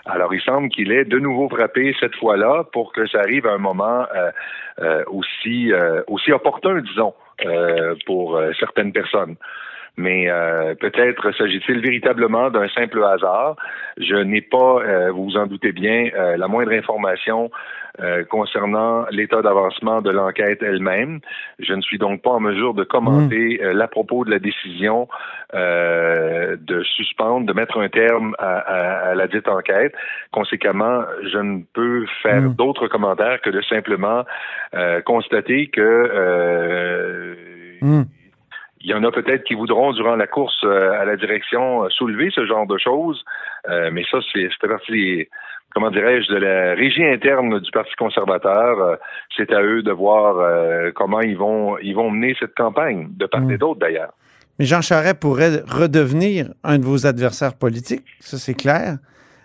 Alors, 0.04 0.34
il 0.34 0.42
semble 0.42 0.68
qu'il 0.68 0.92
ait 0.92 1.06
de 1.06 1.18
nouveau 1.18 1.48
frappé 1.48 1.96
cette 1.98 2.14
fois-là 2.16 2.64
pour 2.70 2.92
que 2.92 3.06
ça 3.06 3.20
arrive 3.20 3.46
à 3.46 3.52
un 3.52 3.58
moment 3.58 4.04
aussi 5.06 5.72
aussi 6.08 6.32
opportun, 6.32 6.82
disons, 6.82 7.14
pour 8.04 8.38
certaines 8.58 8.92
personnes 8.92 9.36
mais 9.96 10.28
euh, 10.28 10.74
peut-être 10.74 11.30
s'agit-il 11.36 11.80
véritablement 11.80 12.50
d'un 12.50 12.68
simple 12.68 13.02
hasard. 13.04 13.56
Je 13.96 14.16
n'ai 14.16 14.40
pas, 14.40 14.80
euh, 14.82 15.12
vous 15.12 15.24
vous 15.24 15.36
en 15.36 15.46
doutez 15.46 15.72
bien, 15.72 16.10
euh, 16.16 16.36
la 16.36 16.48
moindre 16.48 16.72
information 16.72 17.50
concernant 18.28 19.06
l'état 19.12 19.40
d'avancement 19.40 20.02
de 20.02 20.10
l'enquête 20.10 20.64
elle-même. 20.64 21.20
Je 21.60 21.74
ne 21.74 21.80
suis 21.80 21.96
donc 21.96 22.22
pas 22.22 22.30
en 22.30 22.40
mesure 22.40 22.74
de 22.74 22.82
commenter 22.82 23.60
mmh. 23.62 23.70
l'à 23.70 23.86
propos 23.86 24.24
de 24.24 24.32
la 24.32 24.40
décision 24.40 25.06
de 25.52 26.82
suspendre, 26.82 27.46
de 27.46 27.52
mettre 27.52 27.78
un 27.78 27.88
terme 27.88 28.34
à, 28.40 29.14
la 29.14 29.28
dite 29.28 29.46
enquête. 29.46 29.94
Conséquemment, 30.32 31.04
je 31.22 31.38
ne 31.38 31.60
peux 31.72 32.04
faire 32.20 32.42
mmh. 32.42 32.56
d'autres 32.56 32.88
commentaires 32.88 33.40
que 33.40 33.50
de 33.50 33.62
simplement 33.62 34.24
constater 35.04 35.68
que 35.68 37.36
mmh 37.80 38.02
il 38.84 38.90
y 38.90 38.94
en 38.94 39.02
a 39.02 39.10
peut-être 39.10 39.44
qui 39.44 39.54
voudront, 39.54 39.92
durant 39.92 40.14
la 40.14 40.26
course 40.26 40.62
à 40.62 41.04
la 41.04 41.16
direction, 41.16 41.88
soulever 41.90 42.30
ce 42.30 42.46
genre 42.46 42.66
de 42.66 42.78
choses. 42.78 43.24
mais 43.92 44.04
ça, 44.10 44.18
c'est 44.32 44.68
partie 44.68 45.26
comment 45.74 45.90
dirais-je, 45.90 46.32
de 46.32 46.36
la 46.36 46.74
régie 46.74 47.04
interne 47.04 47.58
du 47.58 47.70
Parti 47.72 47.94
conservateur. 47.96 48.98
c'est 49.36 49.52
à 49.52 49.62
eux 49.62 49.82
de 49.82 49.90
voir 49.90 50.36
comment 50.94 51.20
ils 51.20 51.36
vont 51.36 51.78
ils 51.78 51.94
vont 51.94 52.10
mener 52.10 52.36
cette 52.38 52.54
campagne, 52.54 53.08
de 53.10 53.26
part 53.26 53.42
et 53.42 53.54
mm. 53.54 53.58
d'autre 53.58 53.80
d'ailleurs. 53.80 54.12
Mais 54.58 54.66
Jean 54.66 54.82
Charest 54.82 55.18
pourrait 55.18 55.62
redevenir 55.66 56.46
un 56.62 56.78
de 56.78 56.84
vos 56.84 57.06
adversaires 57.06 57.54
politiques, 57.54 58.06
ça 58.20 58.36
c'est 58.36 58.54
clair. 58.54 58.98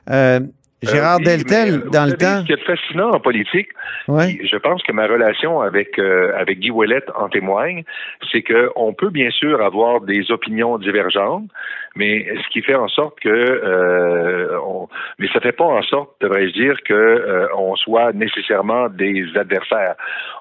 Euh, 0.10 0.40
Gérard 0.82 1.20
euh, 1.20 1.24
Deltel, 1.24 1.74
euh, 1.74 1.90
dans 1.90 2.06
le 2.06 2.14
temps. 2.14 2.42
Ce 2.42 2.46
qui 2.46 2.54
est 2.54 2.66
fascinant 2.66 3.12
en 3.12 3.20
politique, 3.20 3.70
je 4.08 4.58
pense 4.58 4.82
que 4.84 4.92
ma 4.92 5.08
relation 5.08 5.62
avec 5.62 6.00
avec 6.00 6.60
Guy 6.60 6.72
Ouellet 6.72 7.04
en 7.16 7.30
témoigne, 7.30 7.84
c'est 8.32 8.42
que 8.42 8.70
on 8.76 8.94
peut 8.94 9.10
bien 9.10 9.30
sûr 9.30 9.62
avoir 9.62 10.02
des 10.02 10.32
opinions 10.32 10.78
divergentes, 10.78 11.50
mais 11.96 12.28
ce 12.44 12.50
qui 12.50 12.62
fait 12.62 12.76
en 12.76 12.88
sorte 12.88 13.20
que, 13.20 14.60
on, 14.66 14.88
mais 15.18 15.28
ça 15.34 15.40
fait 15.42 15.52
pas 15.52 15.66
en 15.66 15.82
sorte, 15.82 16.12
devrais-je 16.22 16.54
dire, 16.54 16.76
que 16.86 17.50
on 17.58 17.76
soit 17.76 18.14
nécessairement 18.14 18.90
des 18.90 19.26
adversaires. 19.36 19.96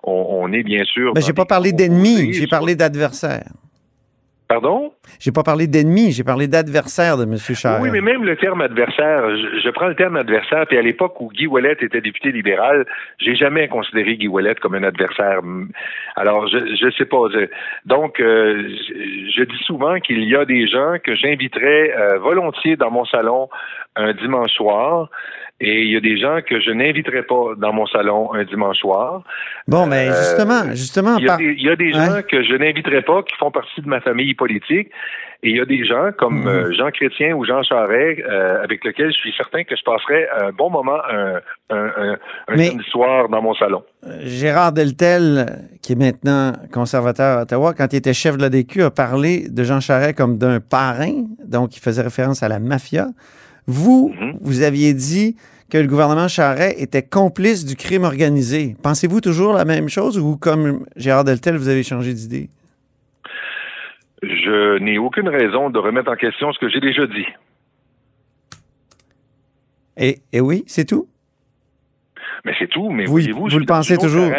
On, 0.05 0.27
on 0.31 0.53
est 0.53 0.63
bien 0.63 0.85
sûr. 0.85 1.13
Mais 1.15 1.21
j'ai 1.21 1.33
pas 1.33 1.47
parlé 1.47 1.73
d'ennemis, 1.73 2.33
j'ai 2.33 2.47
parlé 2.47 2.77
d'adversaires. 2.77 3.51
Pardon? 4.49 4.93
J'ai 5.21 5.31
pas 5.31 5.43
parlé 5.43 5.67
d'ennemi, 5.67 6.11
j'ai 6.11 6.25
parlé 6.25 6.49
d'adversaire 6.49 7.19
de 7.19 7.25
M. 7.25 7.37
Charest. 7.37 7.83
Oui, 7.83 7.91
mais 7.93 8.01
même 8.01 8.25
le 8.25 8.35
terme 8.35 8.63
adversaire, 8.63 9.29
je, 9.37 9.71
prends 9.71 9.89
le 9.89 9.95
terme 9.95 10.17
adversaire, 10.17 10.67
puis 10.67 10.79
à 10.79 10.83
l'époque 10.83 11.21
où 11.21 11.29
Guy 11.29 11.47
Ouellet 11.47 11.77
était 11.79 12.01
député 12.01 12.33
libéral, 12.33 12.87
j'ai 13.19 13.37
jamais 13.37 13.69
considéré 13.69 14.17
Guy 14.17 14.27
Ouellet 14.27 14.55
comme 14.55 14.75
un 14.75 14.85
adversaire. 14.85 15.41
Alors, 16.17 16.49
je 16.49 16.59
je 16.81 16.91
sais 16.97 17.05
pas. 17.05 17.25
donc, 17.85 18.21
euh, 18.21 18.71
je, 19.37 19.43
dis 19.43 19.65
souvent 19.67 20.01
qu'il 20.01 20.25
y 20.25 20.35
a 20.35 20.47
des 20.47 20.67
gens 20.67 20.97
que 21.05 21.15
j'inviterais 21.15 21.95
euh, 21.95 22.19
volontiers 22.19 22.77
dans 22.77 22.91
mon 22.91 23.05
salon 23.05 23.51
un 23.97 24.15
dimanche 24.15 24.53
soir 24.53 25.11
et 25.61 25.83
il 25.83 25.91
y 25.91 25.97
a 25.97 26.01
des 26.01 26.17
gens 26.19 26.39
que 26.49 26.61
je 26.61 26.71
n'inviterai 26.71 27.25
pas 27.25 27.55
dans 27.57 27.73
mon 27.73 27.87
salon 27.87 28.33
un 28.33 28.45
dimanche 28.45 28.79
soir. 28.79 29.25
Bon, 29.67 29.87
mais 29.87 30.09
euh, 30.09 30.15
justement, 30.15 30.71
justement. 30.71 31.17
Il 31.19 31.25
y 31.61 31.69
a 31.69 31.75
des, 31.75 31.93
gens 31.93 32.23
que 32.29 32.45
je 32.45 32.55
n'inviterai 32.55 33.03
pas 33.03 33.23
qui 33.25 33.35
font 33.37 33.51
partie 33.51 33.81
de 33.81 33.89
ma 33.89 34.01
famille 34.01 34.35
politique. 34.35 34.91
Et 35.43 35.51
il 35.51 35.57
y 35.57 35.61
a 35.61 35.65
des 35.65 35.85
gens 35.85 36.11
comme 36.17 36.41
mhm. 36.41 36.49
euh, 36.49 36.73
Jean 36.77 36.91
Chrétien 36.91 37.35
ou 37.35 37.45
Jean 37.45 37.63
Charest 37.63 38.21
euh, 38.21 38.63
avec 38.63 38.85
lesquels 38.85 39.13
je 39.13 39.19
suis 39.19 39.33
certain 39.37 39.63
que 39.63 39.77
je 39.77 39.83
passerai 39.85 40.29
un 40.41 40.51
bon 40.51 40.69
moment 40.69 40.99
un, 41.09 41.41
un, 41.71 42.17
un, 42.49 42.83
soir 42.91 43.29
dans 43.29 43.41
mon 43.41 43.55
salon. 43.55 43.85
Gérard 44.23 44.73
Deltel, 44.73 45.47
qui 45.81 45.93
est 45.93 45.97
maintenant 45.97 46.55
conservateur 46.73 47.39
à 47.39 47.43
Ottawa, 47.43 47.73
quand 47.73 47.93
il 47.93 47.97
était 47.97 48.15
chef 48.15 48.37
de 48.37 48.43
l'ADQ, 48.43 48.83
a 48.83 48.91
parlé 48.91 49.49
de 49.49 49.63
Jean 49.63 49.79
Charest 49.81 50.17
comme 50.17 50.39
d'un 50.39 50.59
parrain, 50.59 51.25
donc 51.45 51.77
il 51.77 51.81
faisait 51.81 52.03
référence 52.03 52.43
à 52.43 52.49
la 52.49 52.59
mafia. 52.59 53.07
Vous, 53.69 54.15
mhm. 54.19 54.39
vous 54.41 54.63
aviez 54.63 54.95
dit 54.95 55.37
que 55.71 55.77
le 55.77 55.87
gouvernement 55.87 56.27
Charret 56.27 56.75
était 56.79 57.03
complice 57.03 57.67
du 57.67 57.77
crime 57.77 58.05
organisé. 58.05 58.75
Pensez-vous 58.83 59.21
toujours 59.21 59.53
la 59.53 59.67
même 59.67 59.91
chose 59.91 60.19
ou 60.19 60.39
comme 60.39 60.87
Gérard 60.97 61.25
Deltel, 61.25 61.57
vous 61.57 61.69
avez 61.69 61.83
changé 61.83 62.15
d'idée? 62.15 62.49
Je 64.23 64.79
n'ai 64.79 64.97
aucune 64.97 65.29
raison 65.29 65.69
de 65.69 65.79
remettre 65.79 66.11
en 66.11 66.17
question 66.17 66.51
ce 66.53 66.59
que 66.59 66.71
j'ai 66.71 66.81
déjà 66.81 67.07
dit. 67.07 67.27
Et, 69.99 70.41
oui, 70.41 70.65
c'est 70.67 70.87
tout? 70.87 71.07
Mais 72.45 72.55
c'est 72.59 72.69
tout, 72.69 72.89
mais 72.89 73.05
vous, 73.05 73.19
vous, 73.19 73.49
vous 73.49 73.59
le 73.59 73.67
pensez 73.67 73.99
toujours? 73.99 74.31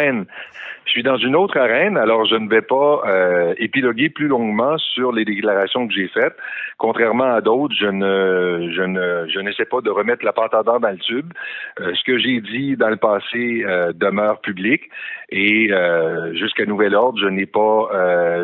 Je 0.90 0.90
suis 0.90 1.02
dans 1.04 1.18
une 1.18 1.36
autre 1.36 1.56
arène, 1.56 1.96
alors 1.96 2.24
je 2.24 2.34
ne 2.34 2.48
vais 2.48 2.62
pas 2.62 3.02
euh, 3.06 3.54
épiloguer 3.58 4.08
plus 4.08 4.26
longuement 4.26 4.76
sur 4.76 5.12
les 5.12 5.24
déclarations 5.24 5.86
que 5.86 5.94
j'ai 5.94 6.08
faites. 6.08 6.34
Contrairement 6.80 7.34
à 7.34 7.42
d'autres, 7.42 7.74
je 7.78 7.84
ne, 7.84 8.72
je 8.74 8.80
ne, 8.80 9.28
je 9.28 9.38
n'essaie 9.40 9.66
pas 9.66 9.82
de 9.82 9.90
remettre 9.90 10.24
la 10.24 10.32
pâte 10.32 10.54
à 10.54 10.62
dans 10.62 10.78
le 10.78 10.96
tube. 10.96 11.30
Euh, 11.78 11.92
ce 11.94 12.02
que 12.04 12.18
j'ai 12.18 12.40
dit 12.40 12.74
dans 12.74 12.88
le 12.88 12.96
passé 12.96 13.62
euh, 13.66 13.92
demeure 13.92 14.40
public 14.40 14.84
et 15.28 15.70
euh, 15.70 16.32
jusqu'à 16.32 16.64
nouvel 16.64 16.94
ordre, 16.94 17.18
je 17.20 17.26
n'ai 17.26 17.44
pas, 17.44 17.90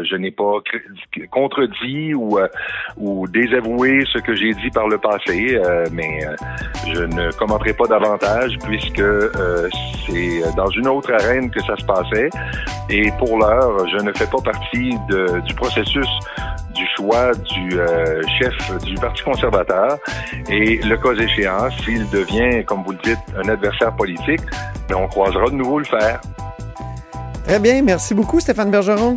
je 0.05 0.16
n'ai 0.16 0.33
pas 0.33 0.59
contredit 1.31 2.12
ou 2.12 2.38
ou 2.99 3.26
désavoué 3.26 4.05
ce 4.12 4.19
que 4.19 4.35
j'ai 4.35 4.52
dit 4.52 4.71
par 4.71 4.87
le 4.87 4.99
passé, 4.99 5.59
mais 5.93 6.21
je 6.93 7.05
ne 7.05 7.33
commenterai 7.38 7.73
pas 7.73 7.87
davantage 7.87 8.59
puisque 8.66 9.02
c'est 10.07 10.57
dans 10.57 10.69
une 10.69 10.88
autre 10.88 11.11
arène 11.11 11.50
que 11.50 11.61
ça 11.62 11.75
se 11.76 11.87
passait. 11.87 12.28
Et 12.90 13.11
pour 13.19 13.38
l'heure, 13.38 13.88
je 13.88 13.97
ne 14.05 14.12
fais 14.12 14.31
pas 14.31 14.43
partie 14.45 14.95
de, 15.09 15.40
du 15.40 15.55
processus 15.55 16.07
du 16.76 16.87
choix 16.95 17.33
du 17.33 17.81
euh, 17.81 18.23
chef 18.28 18.85
du 18.85 18.95
Parti 18.95 19.23
conservateur. 19.23 19.99
Et 20.49 20.78
le 20.78 20.97
cas 20.97 21.12
échéant, 21.12 21.71
s'il 21.83 22.09
devient, 22.11 22.64
comme 22.64 22.83
vous 22.85 22.92
le 22.92 22.99
dites, 23.02 23.18
un 23.37 23.49
adversaire 23.49 23.95
politique, 23.95 24.42
ben, 24.88 24.97
on 24.97 25.09
croisera 25.09 25.47
de 25.47 25.54
nouveau 25.54 25.78
le 25.78 25.85
fer. 25.85 26.21
Très 27.45 27.59
bien. 27.59 27.83
Merci 27.83 28.14
beaucoup, 28.14 28.40
Stéphane 28.40 28.71
Bergeron. 28.71 29.16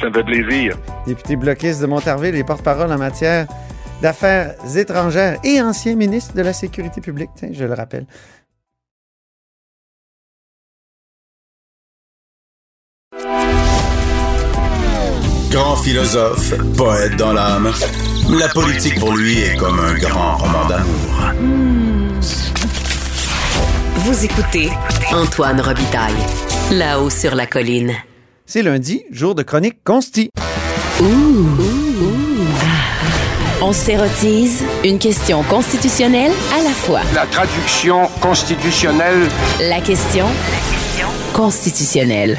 Ça 0.00 0.08
me 0.08 0.14
fait 0.14 0.24
plaisir. 0.24 0.76
Député 1.06 1.36
bloquiste 1.36 1.80
de 1.80 1.86
Montarville 1.86 2.34
et 2.34 2.44
porte-parole 2.44 2.90
en 2.92 2.98
matière 2.98 3.46
d'affaires 4.02 4.54
étrangères 4.76 5.38
et 5.44 5.60
ancien 5.60 5.94
ministre 5.94 6.34
de 6.34 6.42
la 6.42 6.52
Sécurité 6.52 7.00
publique, 7.00 7.30
je 7.50 7.64
le 7.64 7.72
rappelle. 7.72 8.06
Grand 15.50 15.76
philosophe, 15.76 16.54
poète 16.76 17.16
dans 17.16 17.32
l'âme, 17.34 17.70
la 18.30 18.48
politique 18.48 18.98
pour 18.98 19.16
lui 19.16 19.40
est 19.40 19.56
comme 19.56 19.78
un 19.78 19.94
grand 19.94 20.36
roman 20.36 20.66
d'amour. 20.66 21.32
Vous 23.96 24.24
écoutez 24.24 24.70
Antoine 25.12 25.60
Robitaille, 25.60 26.14
là-haut 26.70 27.10
sur 27.10 27.34
la 27.34 27.46
colline. 27.46 27.94
C'est 28.46 28.62
lundi, 28.62 29.04
jour 29.10 29.34
de 29.34 29.42
chronique 29.42 29.82
consti. 29.84 30.30
On 33.60 33.72
s'érotise 33.72 34.64
une 34.84 34.98
question 34.98 35.42
constitutionnelle 35.44 36.32
à 36.58 36.62
la 36.62 36.70
fois. 36.70 37.00
La 37.14 37.26
traduction 37.26 38.08
constitutionnelle. 38.20 39.28
La 39.60 39.80
question 39.80 40.26
constitutionnelle. 41.32 42.38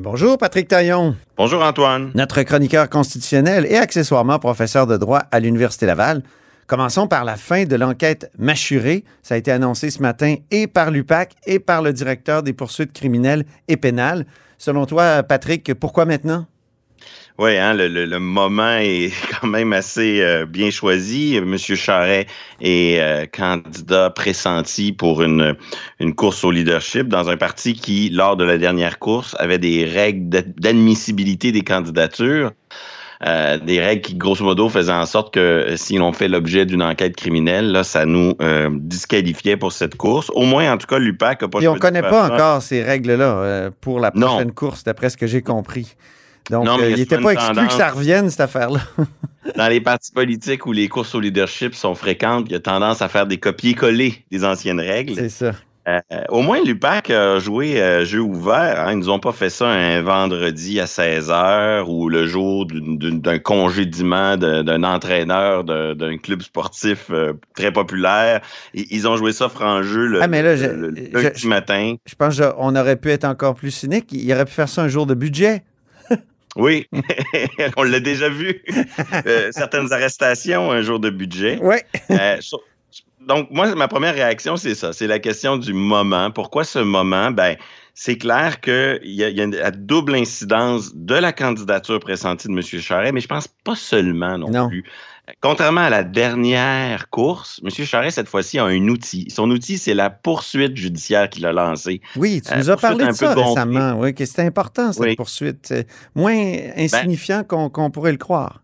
Bonjour, 0.00 0.38
Patrick 0.38 0.66
Taillon. 0.66 1.14
Bonjour, 1.36 1.62
Antoine. 1.62 2.10
Notre 2.16 2.42
chroniqueur 2.42 2.90
constitutionnel 2.90 3.64
et 3.70 3.76
accessoirement 3.76 4.40
professeur 4.40 4.88
de 4.88 4.96
droit 4.96 5.22
à 5.30 5.38
l'Université 5.38 5.86
Laval. 5.86 6.24
Commençons 6.66 7.06
par 7.06 7.24
la 7.24 7.36
fin 7.36 7.64
de 7.64 7.76
l'enquête 7.76 8.28
mâchurée. 8.36 9.04
Ça 9.22 9.36
a 9.36 9.38
été 9.38 9.52
annoncé 9.52 9.90
ce 9.90 10.02
matin 10.02 10.34
et 10.50 10.66
par 10.66 10.90
l'UPAC 10.90 11.36
et 11.46 11.60
par 11.60 11.80
le 11.80 11.92
directeur 11.92 12.42
des 12.42 12.52
poursuites 12.52 12.92
criminelles 12.92 13.44
et 13.68 13.76
pénales. 13.76 14.26
Selon 14.58 14.84
toi, 14.84 15.22
Patrick, 15.22 15.72
pourquoi 15.74 16.06
maintenant? 16.06 16.46
Oui, 17.36 17.56
hein, 17.56 17.74
le, 17.74 18.18
moment 18.18 18.76
est 18.78 19.12
quand 19.40 19.48
même 19.48 19.72
assez 19.72 20.20
euh, 20.20 20.46
bien 20.46 20.70
choisi. 20.70 21.40
Monsieur 21.44 21.74
Charret 21.74 22.26
est 22.60 23.00
euh, 23.00 23.26
candidat 23.26 24.10
pressenti 24.10 24.92
pour 24.92 25.20
une, 25.20 25.56
une 25.98 26.14
course 26.14 26.44
au 26.44 26.52
leadership 26.52 27.08
dans 27.08 27.28
un 27.28 27.36
parti 27.36 27.74
qui, 27.74 28.08
lors 28.10 28.36
de 28.36 28.44
la 28.44 28.56
dernière 28.56 29.00
course, 29.00 29.34
avait 29.40 29.58
des 29.58 29.84
règles 29.84 30.28
d'admissibilité 30.28 31.50
des 31.50 31.62
candidatures. 31.62 32.52
Euh, 33.26 33.58
des 33.58 33.80
règles 33.80 34.02
qui, 34.02 34.14
grosso 34.14 34.44
modo, 34.44 34.68
faisaient 34.68 34.92
en 34.92 35.06
sorte 35.06 35.34
que 35.34 35.74
si 35.76 35.96
l'on 35.96 36.12
fait 36.12 36.28
l'objet 36.28 36.66
d'une 36.66 36.82
enquête 36.82 37.16
criminelle, 37.16 37.72
là, 37.72 37.82
ça 37.82 38.06
nous 38.06 38.34
disqualifiait 38.70 39.56
pour 39.56 39.72
cette 39.72 39.96
course. 39.96 40.30
Au 40.34 40.44
moins, 40.44 40.72
en 40.72 40.76
tout 40.76 40.86
cas, 40.86 40.98
l'UPAC 40.98 41.42
n'a 41.42 41.48
pas... 41.48 41.60
Et 41.60 41.66
on 41.66 41.74
ne 41.74 41.80
connaît 41.80 42.02
pas 42.02 42.32
encore 42.32 42.62
ces 42.62 42.82
règles-là 42.82 43.70
pour 43.80 43.98
la 43.98 44.12
prochaine 44.12 44.52
course, 44.52 44.84
d'après 44.84 45.10
ce 45.10 45.16
que 45.16 45.26
j'ai 45.26 45.42
compris. 45.42 45.96
Donc, 46.50 46.68
euh, 46.68 46.90
il 46.90 46.96
n'était 46.96 47.18
pas 47.18 47.32
exclu 47.32 47.66
que 47.66 47.72
ça 47.72 47.90
revienne, 47.90 48.28
cette 48.30 48.40
affaire-là. 48.40 48.80
dans 49.56 49.68
les 49.68 49.80
partis 49.80 50.12
politiques 50.12 50.66
où 50.66 50.72
les 50.72 50.88
courses 50.88 51.14
au 51.14 51.20
leadership 51.20 51.74
sont 51.74 51.94
fréquentes, 51.94 52.46
il 52.48 52.52
y 52.52 52.56
a 52.56 52.60
tendance 52.60 53.02
à 53.02 53.08
faire 53.08 53.26
des 53.26 53.38
copier-coller 53.38 54.24
des 54.30 54.44
anciennes 54.44 54.80
règles. 54.80 55.14
C'est 55.14 55.28
ça. 55.28 55.52
Euh, 55.86 56.00
au 56.30 56.40
moins, 56.40 56.62
l'UPAC 56.64 57.10
a 57.10 57.38
joué 57.38 57.78
euh, 57.78 58.06
jeu 58.06 58.20
ouvert. 58.20 58.80
Hein. 58.80 58.92
Ils 58.92 58.98
nous 59.00 59.10
ont 59.10 59.18
pas 59.18 59.32
fait 59.32 59.50
ça 59.50 59.68
un 59.68 60.00
vendredi 60.00 60.80
à 60.80 60.86
16 60.86 61.28
h 61.28 61.84
ou 61.86 62.08
le 62.08 62.26
jour 62.26 62.66
d'un 62.66 63.38
congédiement 63.38 64.38
d'un 64.38 64.82
entraîneur 64.82 65.62
d'un 65.62 66.16
club 66.16 66.40
sportif 66.40 67.10
très 67.54 67.70
populaire. 67.70 68.40
Ils 68.72 69.06
ont 69.06 69.16
joué 69.18 69.32
ça 69.32 69.50
franc 69.50 69.82
jeu 69.82 70.06
le, 70.06 70.22
ah, 70.22 70.26
mais 70.26 70.42
là, 70.42 70.54
matin. 71.44 71.96
Je 72.06 72.14
pense 72.14 72.40
qu'on 72.40 72.76
aurait 72.76 72.96
pu 72.96 73.10
être 73.10 73.24
encore 73.24 73.54
plus 73.54 73.70
cynique. 73.70 74.06
Il 74.10 74.32
aurait 74.32 74.46
pu 74.46 74.52
faire 74.52 74.70
ça 74.70 74.82
un 74.82 74.88
jour 74.88 75.04
de 75.04 75.12
budget. 75.12 75.64
Oui, 76.56 76.88
on 77.76 77.82
l'a 77.82 78.00
déjà 78.00 78.28
vu. 78.28 78.62
Euh, 79.26 79.50
certaines 79.52 79.92
arrestations, 79.92 80.70
un 80.70 80.82
jour 80.82 81.00
de 81.00 81.10
budget. 81.10 81.58
Oui. 81.60 81.76
Euh, 82.10 82.36
donc, 83.20 83.48
moi, 83.50 83.74
ma 83.74 83.88
première 83.88 84.14
réaction, 84.14 84.56
c'est 84.56 84.74
ça. 84.74 84.92
C'est 84.92 85.06
la 85.06 85.18
question 85.18 85.56
du 85.56 85.72
moment. 85.72 86.30
Pourquoi 86.30 86.62
ce 86.64 86.78
moment? 86.78 87.30
Ben, 87.30 87.56
c'est 87.94 88.18
clair 88.18 88.60
qu'il 88.60 88.98
y, 89.04 89.24
a, 89.24 89.30
y 89.30 89.40
a 89.40 89.46
la 89.46 89.70
double 89.70 90.14
incidence 90.14 90.94
de 90.94 91.14
la 91.14 91.32
candidature 91.32 92.00
pressentie 92.00 92.48
de 92.48 92.52
M. 92.52 92.60
Charret, 92.62 93.12
mais 93.12 93.20
je 93.20 93.28
pense 93.28 93.48
pas 93.48 93.76
seulement 93.76 94.36
non, 94.36 94.50
Non. 94.50 94.68
plus. 94.68 94.84
Contrairement 95.40 95.80
à 95.82 95.90
la 95.90 96.02
dernière 96.04 97.08
course, 97.08 97.60
M. 97.64 97.70
Charret, 97.70 98.10
cette 98.10 98.28
fois-ci, 98.28 98.58
a 98.58 98.64
un 98.64 98.88
outil. 98.88 99.26
Son 99.30 99.50
outil, 99.50 99.78
c'est 99.78 99.94
la 99.94 100.10
poursuite 100.10 100.76
judiciaire 100.76 101.30
qu'il 101.30 101.46
a 101.46 101.52
lancée. 101.52 102.02
Oui, 102.16 102.42
tu 102.42 102.52
Euh, 102.52 102.56
nous 102.58 102.68
as 102.70 102.76
poursuite 102.76 102.98
parlé 102.98 103.06
de 103.12 103.16
ça 103.16 103.34
récemment, 103.34 103.98
oui, 103.98 104.14
que 104.14 104.24
c'était 104.26 104.42
important, 104.42 104.92
cette 104.92 105.00
Oui. 105.02 105.08
Ben 105.08 105.16
poursuite. 105.16 105.58
C'est 105.62 105.86
moins 106.14 106.36
insignifiant 106.76 107.42
qu'on 107.42 107.70
qu'on 107.70 107.90
pourrait 107.90 108.12
le 108.12 108.18
croire. 108.18 108.60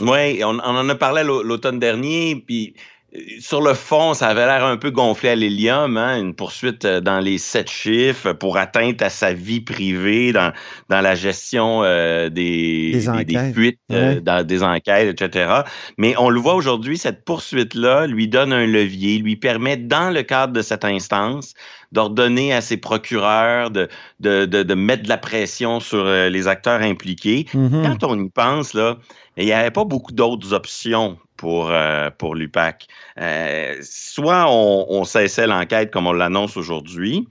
Oui, 0.00 0.44
on, 0.44 0.58
on 0.58 0.76
en 0.76 0.88
a 0.88 0.94
parlé 0.94 1.24
l'au- 1.24 1.42
l'automne 1.42 1.78
dernier, 1.78 2.36
puis 2.46 2.74
euh, 2.76 2.80
sur 3.40 3.62
le 3.62 3.72
fond, 3.72 4.12
ça 4.12 4.28
avait 4.28 4.44
l'air 4.44 4.64
un 4.66 4.76
peu 4.76 4.90
gonflé 4.90 5.30
à 5.30 5.34
l'hélium, 5.34 5.96
hein, 5.96 6.20
une 6.20 6.34
poursuite 6.34 6.84
euh, 6.84 7.00
dans 7.00 7.20
les 7.20 7.38
sept 7.38 7.70
chiffres 7.70 8.34
pour 8.34 8.58
atteinte 8.58 9.00
à 9.00 9.08
sa 9.08 9.32
vie 9.32 9.62
privée, 9.62 10.32
dans, 10.32 10.52
dans 10.90 11.00
la 11.00 11.14
gestion 11.14 11.82
euh, 11.84 12.28
des, 12.28 12.90
Des 12.92 13.08
enquêtes. 13.08 13.54
fuites, 13.54 13.80
euh, 13.92 14.20
dans 14.20 14.46
des 14.46 14.62
enquêtes, 14.62 15.20
etc. 15.20 15.62
Mais 15.96 16.14
on 16.18 16.28
le 16.28 16.38
voit 16.38 16.54
aujourd'hui, 16.54 16.98
cette 16.98 17.24
poursuite-là 17.24 18.06
lui 18.06 18.28
donne 18.28 18.52
un 18.52 18.66
levier, 18.66 19.18
lui 19.18 19.36
permet, 19.36 19.78
dans 19.78 20.10
le 20.12 20.22
cadre 20.22 20.52
de 20.52 20.60
cette 20.60 20.84
instance, 20.84 21.54
d'ordonner 21.92 22.52
à 22.52 22.60
ses 22.60 22.76
procureurs 22.76 23.70
de, 23.70 23.88
de, 24.20 24.44
de, 24.44 24.62
de 24.62 24.74
mettre 24.74 25.04
de 25.04 25.08
la 25.08 25.16
pression 25.18 25.80
sur 25.80 26.04
euh, 26.04 26.28
les 26.28 26.46
acteurs 26.46 26.82
impliqués. 26.82 27.46
Mhm. 27.54 27.82
Quand 27.86 28.04
on 28.04 28.22
y 28.22 28.28
pense, 28.28 28.74
là, 28.74 28.98
il 29.38 29.46
n'y 29.46 29.52
avait 29.52 29.70
pas 29.70 29.84
beaucoup 29.84 30.12
d'autres 30.12 30.52
options 30.52 31.16
pour, 31.38 31.70
euh, 31.70 32.10
pour 32.18 32.34
l'UPAC. 32.34 32.86
Euh, 33.18 33.76
soit 33.80 34.44
on, 34.50 34.86
on 34.90 35.04
cessait 35.04 35.46
l'enquête 35.46 35.90
comme 35.90 36.06
on 36.06 36.12
l'annonce 36.12 36.58
aujourd'hui, 36.58 37.26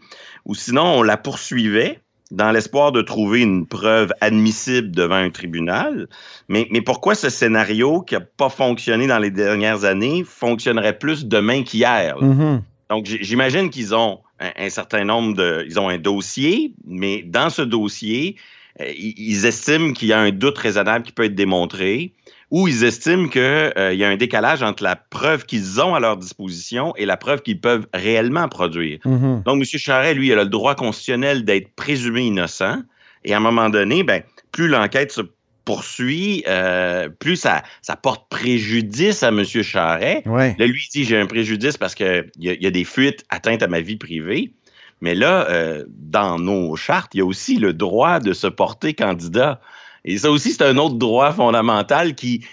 ou 0.46 0.56
sinon 0.56 0.86
on 0.98 1.04
la 1.04 1.18
poursuivait 1.18 2.00
dans 2.32 2.52
l'espoir 2.52 2.92
de 2.92 3.02
trouver 3.02 3.42
une 3.42 3.68
preuve 3.68 4.12
admissible 4.20 4.92
devant 4.92 5.16
un 5.16 5.30
tribunal. 5.30 6.08
Mais, 6.50 6.68
mais 6.72 6.82
pourquoi 6.82 7.16
ce 7.16 7.30
scénario 7.30 8.02
qui 8.02 8.16
n'a 8.16 8.22
pas 8.22 8.50
fonctionné 8.50 9.08
dans 9.08 9.20
les 9.20 9.32
dernières 9.32 9.86
années 9.86 10.24
fonctionnerait 10.26 10.98
plus 10.98 11.26
demain 11.26 11.64
qu'hier? 11.64 12.16
Mhm. 12.20 12.64
Donc, 12.90 13.06
j'imagine 13.06 13.70
qu'ils 13.70 13.94
ont 13.94 14.20
un, 14.40 14.52
un 14.58 14.70
certain 14.70 15.04
nombre 15.04 15.36
de. 15.36 15.66
Ils 15.68 15.80
ont 15.80 15.90
un 15.90 15.98
dossier, 15.98 16.74
mais 16.86 17.24
dans 17.24 17.50
ce 17.50 17.62
dossier, 17.62 18.38
euh, 18.82 18.92
ils 18.96 19.46
estiment 19.46 19.94
qu'il 19.94 20.10
y 20.10 20.14
a 20.14 20.20
un 20.20 20.32
doute 20.32 20.58
raisonnable 20.58 21.06
qui 21.06 21.12
peut 21.12 21.26
être 21.26 21.36
démontré, 21.36 22.14
ou 22.50 22.68
ils 22.68 22.84
estiment 22.86 23.28
qu'il 23.28 23.42
y 23.76 24.04
a 24.04 24.08
un 24.10 24.16
décalage 24.16 24.64
entre 24.64 24.82
la 24.84 24.96
preuve 24.96 25.46
qu'ils 25.46 25.82
ont 25.82 25.96
à 25.96 26.00
leur 26.00 26.16
disposition 26.18 26.94
et 26.96 27.06
la 27.06 27.18
preuve 27.18 27.42
qu'ils 27.42 27.60
peuvent 27.60 27.88
réellement 27.94 28.48
produire. 28.48 29.00
Mhm. 29.06 29.44
Donc, 29.46 29.58
M. 29.58 29.64
Charret, 29.66 30.14
lui, 30.14 30.28
il 30.28 30.34
a 30.34 30.44
le 30.44 30.50
droit 30.50 30.76
constitutionnel 30.76 31.44
d'être 31.44 31.74
présumé 31.76 32.22
innocent. 32.22 32.78
Et 33.26 33.34
à 33.34 33.38
un 33.38 33.42
moment 33.42 33.70
donné, 33.70 34.04
ben, 34.04 34.22
plus 34.54 34.70
l'enquête 34.70 35.12
se 35.12 35.22
poursuit, 35.66 36.46
euh, 36.48 37.10
plus 37.10 37.36
ça, 37.36 37.62
ça 37.82 37.98
porte 37.98 38.30
préjudice 38.30 39.22
à 39.24 39.28
M. 39.28 39.44
Charret. 39.44 40.24
Ouais. 40.26 40.56
Là, 40.58 40.66
lui, 40.68 40.82
il 40.88 40.90
dit 40.92 41.04
j'ai 41.04 41.20
un 41.20 41.26
préjudice 41.26 41.76
parce 41.76 41.94
qu'il 41.96 42.26
y, 42.40 42.50
a- 42.50 42.54
y 42.54 42.66
a 42.66 42.72
des 42.72 42.86
fuites 42.86 43.26
atteintes 43.30 43.62
à 43.62 43.68
ma 43.68 43.82
vie 43.82 43.98
privée. 43.98 44.54
Mais 45.02 45.14
là, 45.14 45.46
euh, 45.50 45.84
dans 45.90 46.40
nos 46.40 46.78
chartes, 46.78 47.14
il 47.14 47.18
y 47.18 47.22
a 47.22 47.26
aussi 47.26 47.58
le 47.58 47.74
droit 47.74 48.20
de 48.22 48.32
se 48.32 48.48
porter 48.48 48.94
candidat. 48.94 49.60
Et 50.08 50.18
ça 50.18 50.32
aussi, 50.32 50.54
c'est 50.54 50.64
un 50.64 50.78
autre 50.78 50.96
droit 50.96 51.32
fondamental 51.34 52.16
qui, 52.16 52.44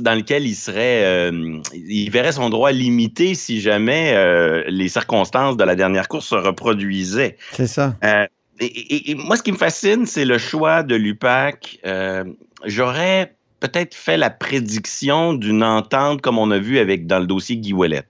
dans 0.00 0.14
lequel 0.14 0.46
il 0.46 0.54
serait, 0.54 1.04
euh, 1.04 1.58
il 1.74 2.10
verrait 2.10 2.32
son 2.32 2.48
droit 2.48 2.72
limité 2.72 3.34
si 3.34 3.60
jamais 3.60 4.12
euh, 4.14 4.62
les 4.68 4.88
circonstances 4.88 5.56
de 5.56 5.64
la 5.64 5.74
dernière 5.74 6.08
course 6.08 6.28
se 6.28 6.34
reproduisaient. 6.36 7.36
C'est 7.52 7.66
ça. 7.66 7.96
Euh, 8.04 8.26
et, 8.60 8.66
et- 8.66 9.10
et 9.10 9.14
moi, 9.16 9.36
ce 9.36 9.42
qui 9.42 9.50
me 9.52 9.56
fascine, 9.58 10.06
c'est 10.06 10.24
le 10.24 10.38
choix 10.38 10.82
de 10.82 10.94
l'UPAC. 10.94 11.80
J'aurais 12.64 13.34
peut-être 13.60 13.94
fait 13.94 14.16
la 14.16 14.30
prédiction 14.30 15.32
d'une 15.34 15.62
entente 15.64 16.20
comme 16.20 16.38
on 16.38 16.50
a 16.50 16.58
vu 16.58 16.78
avec 16.78 17.06
dans 17.06 17.18
le 17.18 17.26
dossier 17.26 17.56
Guy 17.56 17.72
Ouellet. 17.72 18.02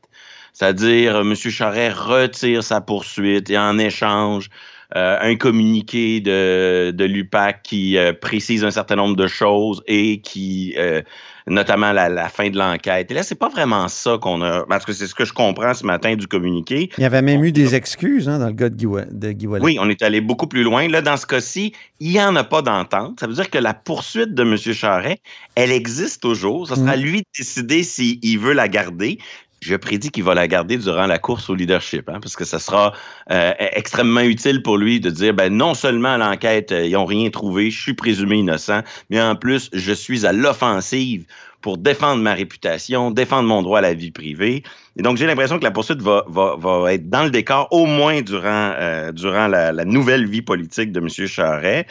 C'est-à-dire, 0.52 1.16
M. 1.20 1.34
Charret 1.34 1.90
retire 1.90 2.62
sa 2.62 2.80
poursuite 2.82 3.48
et 3.48 3.56
en 3.58 3.78
échange, 3.78 4.50
euh, 4.96 5.16
un 5.20 5.36
communiqué 5.36 6.20
de, 6.20 6.90
de 6.90 7.04
l'UPAC 7.04 7.62
qui 7.62 7.96
euh, 7.96 8.12
précise 8.12 8.64
un 8.64 8.70
certain 8.70 8.96
nombre 8.96 9.16
de 9.16 9.26
choses 9.26 9.82
et 9.86 10.20
qui, 10.20 10.74
euh, 10.76 11.00
notamment 11.46 11.92
la, 11.92 12.08
la 12.08 12.28
fin 12.28 12.50
de 12.50 12.58
l'enquête. 12.58 13.10
Et 13.10 13.14
là, 13.14 13.22
c'est 13.22 13.38
pas 13.38 13.48
vraiment 13.48 13.88
ça 13.88 14.18
qu'on 14.20 14.42
a, 14.42 14.64
parce 14.66 14.84
que 14.84 14.92
c'est 14.92 15.06
ce 15.06 15.14
que 15.14 15.24
je 15.24 15.32
comprends 15.32 15.72
ce 15.72 15.86
matin 15.86 16.14
du 16.14 16.26
communiqué. 16.26 16.90
Il 16.98 17.02
y 17.02 17.06
avait 17.06 17.22
même 17.22 17.42
eu 17.42 17.52
des 17.52 17.74
excuses 17.74 18.28
hein, 18.28 18.38
dans 18.38 18.48
le 18.48 18.54
cas 18.54 18.68
de 18.68 18.76
Guy, 18.76 18.86
de 19.10 19.32
Guy. 19.32 19.46
Oui, 19.46 19.78
on 19.80 19.88
est 19.88 20.02
allé 20.02 20.20
beaucoup 20.20 20.46
plus 20.46 20.62
loin. 20.62 20.86
Là, 20.88 21.00
dans 21.00 21.16
ce 21.16 21.26
cas-ci, 21.26 21.72
il 22.00 22.10
n'y 22.10 22.20
en 22.20 22.36
a 22.36 22.44
pas 22.44 22.60
d'entente. 22.62 23.20
Ça 23.20 23.26
veut 23.26 23.34
dire 23.34 23.48
que 23.48 23.58
la 23.58 23.74
poursuite 23.74 24.34
de 24.34 24.42
M. 24.42 24.56
Charret, 24.56 25.20
elle 25.54 25.72
existe 25.72 26.20
toujours. 26.20 26.68
Ce 26.68 26.74
sera 26.74 26.90
à 26.92 26.96
lui 26.96 27.20
de 27.20 27.26
décider 27.38 27.82
s'il 27.82 28.38
veut 28.38 28.52
la 28.52 28.68
garder. 28.68 29.18
Je 29.62 29.76
prédis 29.76 30.10
qu'il 30.10 30.24
va 30.24 30.34
la 30.34 30.48
garder 30.48 30.76
durant 30.76 31.06
la 31.06 31.20
course 31.20 31.48
au 31.48 31.54
leadership, 31.54 32.08
hein, 32.08 32.18
parce 32.20 32.34
que 32.34 32.44
ça 32.44 32.58
sera 32.58 32.92
euh, 33.30 33.52
extrêmement 33.58 34.20
utile 34.20 34.60
pour 34.60 34.76
lui 34.76 34.98
de 34.98 35.08
dire, 35.08 35.34
ben, 35.34 35.56
non 35.56 35.74
seulement 35.74 36.16
l'enquête, 36.16 36.72
euh, 36.72 36.84
ils 36.84 36.92
n'ont 36.92 37.04
rien 37.04 37.30
trouvé, 37.30 37.70
je 37.70 37.80
suis 37.80 37.94
présumé 37.94 38.38
innocent, 38.38 38.80
mais 39.08 39.22
en 39.22 39.36
plus, 39.36 39.70
je 39.72 39.92
suis 39.92 40.26
à 40.26 40.32
l'offensive 40.32 41.24
pour 41.60 41.78
défendre 41.78 42.20
ma 42.20 42.34
réputation, 42.34 43.12
défendre 43.12 43.48
mon 43.48 43.62
droit 43.62 43.78
à 43.78 43.82
la 43.82 43.94
vie 43.94 44.10
privée. 44.10 44.64
Et 44.96 45.02
donc, 45.02 45.16
j'ai 45.16 45.26
l'impression 45.26 45.60
que 45.60 45.64
la 45.64 45.70
poursuite 45.70 46.02
va, 46.02 46.24
va, 46.28 46.56
va 46.56 46.92
être 46.92 47.08
dans 47.08 47.22
le 47.22 47.30
décor 47.30 47.68
au 47.70 47.86
moins 47.86 48.20
durant, 48.20 48.72
euh, 48.76 49.12
durant 49.12 49.46
la, 49.46 49.70
la 49.70 49.84
nouvelle 49.84 50.26
vie 50.26 50.42
politique 50.42 50.90
de 50.90 50.98
M. 50.98 51.08
Charret. 51.28 51.86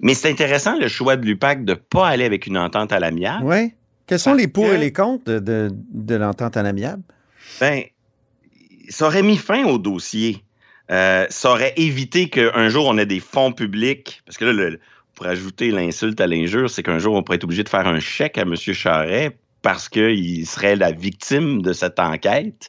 Mais 0.00 0.14
c'est 0.14 0.30
intéressant 0.30 0.78
le 0.78 0.88
choix 0.88 1.16
de 1.16 1.26
l'UPAC 1.26 1.66
de 1.66 1.72
ne 1.72 1.76
pas 1.76 2.08
aller 2.08 2.24
avec 2.24 2.46
une 2.46 2.56
entente 2.56 2.92
à 2.92 2.98
l'amiable. 2.98 3.44
Oui. 3.44 3.74
Quels 4.10 4.18
sont 4.18 4.34
les 4.34 4.48
pour 4.48 4.66
que- 4.66 4.74
et 4.74 4.76
les 4.76 4.92
contre 4.92 5.24
de, 5.24 5.38
de, 5.38 5.70
de 5.72 6.14
l'entente 6.16 6.56
à 6.56 6.64
l'amiable? 6.64 7.04
Ben, 7.60 7.84
ça 8.88 9.06
aurait 9.06 9.22
mis 9.22 9.36
fin 9.36 9.64
au 9.66 9.78
dossier. 9.78 10.42
Euh, 10.90 11.26
ça 11.30 11.52
aurait 11.52 11.72
évité 11.76 12.28
qu'un 12.28 12.68
jour 12.68 12.86
on 12.88 12.98
ait 12.98 13.06
des 13.06 13.20
fonds 13.20 13.52
publics. 13.52 14.20
Parce 14.26 14.36
que 14.36 14.44
là, 14.46 14.52
le- 14.52 14.80
pour 15.14 15.26
ajouter 15.26 15.70
l'insulte 15.70 16.20
à 16.20 16.26
l'injure, 16.26 16.68
c'est 16.68 16.82
qu'un 16.82 16.98
jour 16.98 17.14
on 17.14 17.22
pourrait 17.22 17.36
être 17.36 17.44
obligé 17.44 17.62
de 17.62 17.68
faire 17.68 17.86
un 17.86 18.00
chèque 18.00 18.36
à 18.36 18.42
M. 18.42 18.56
Charret 18.56 19.36
parce 19.62 19.88
qu'il 19.88 20.44
serait 20.44 20.74
la 20.74 20.90
victime 20.90 21.62
de 21.62 21.72
cette 21.72 22.00
enquête. 22.00 22.68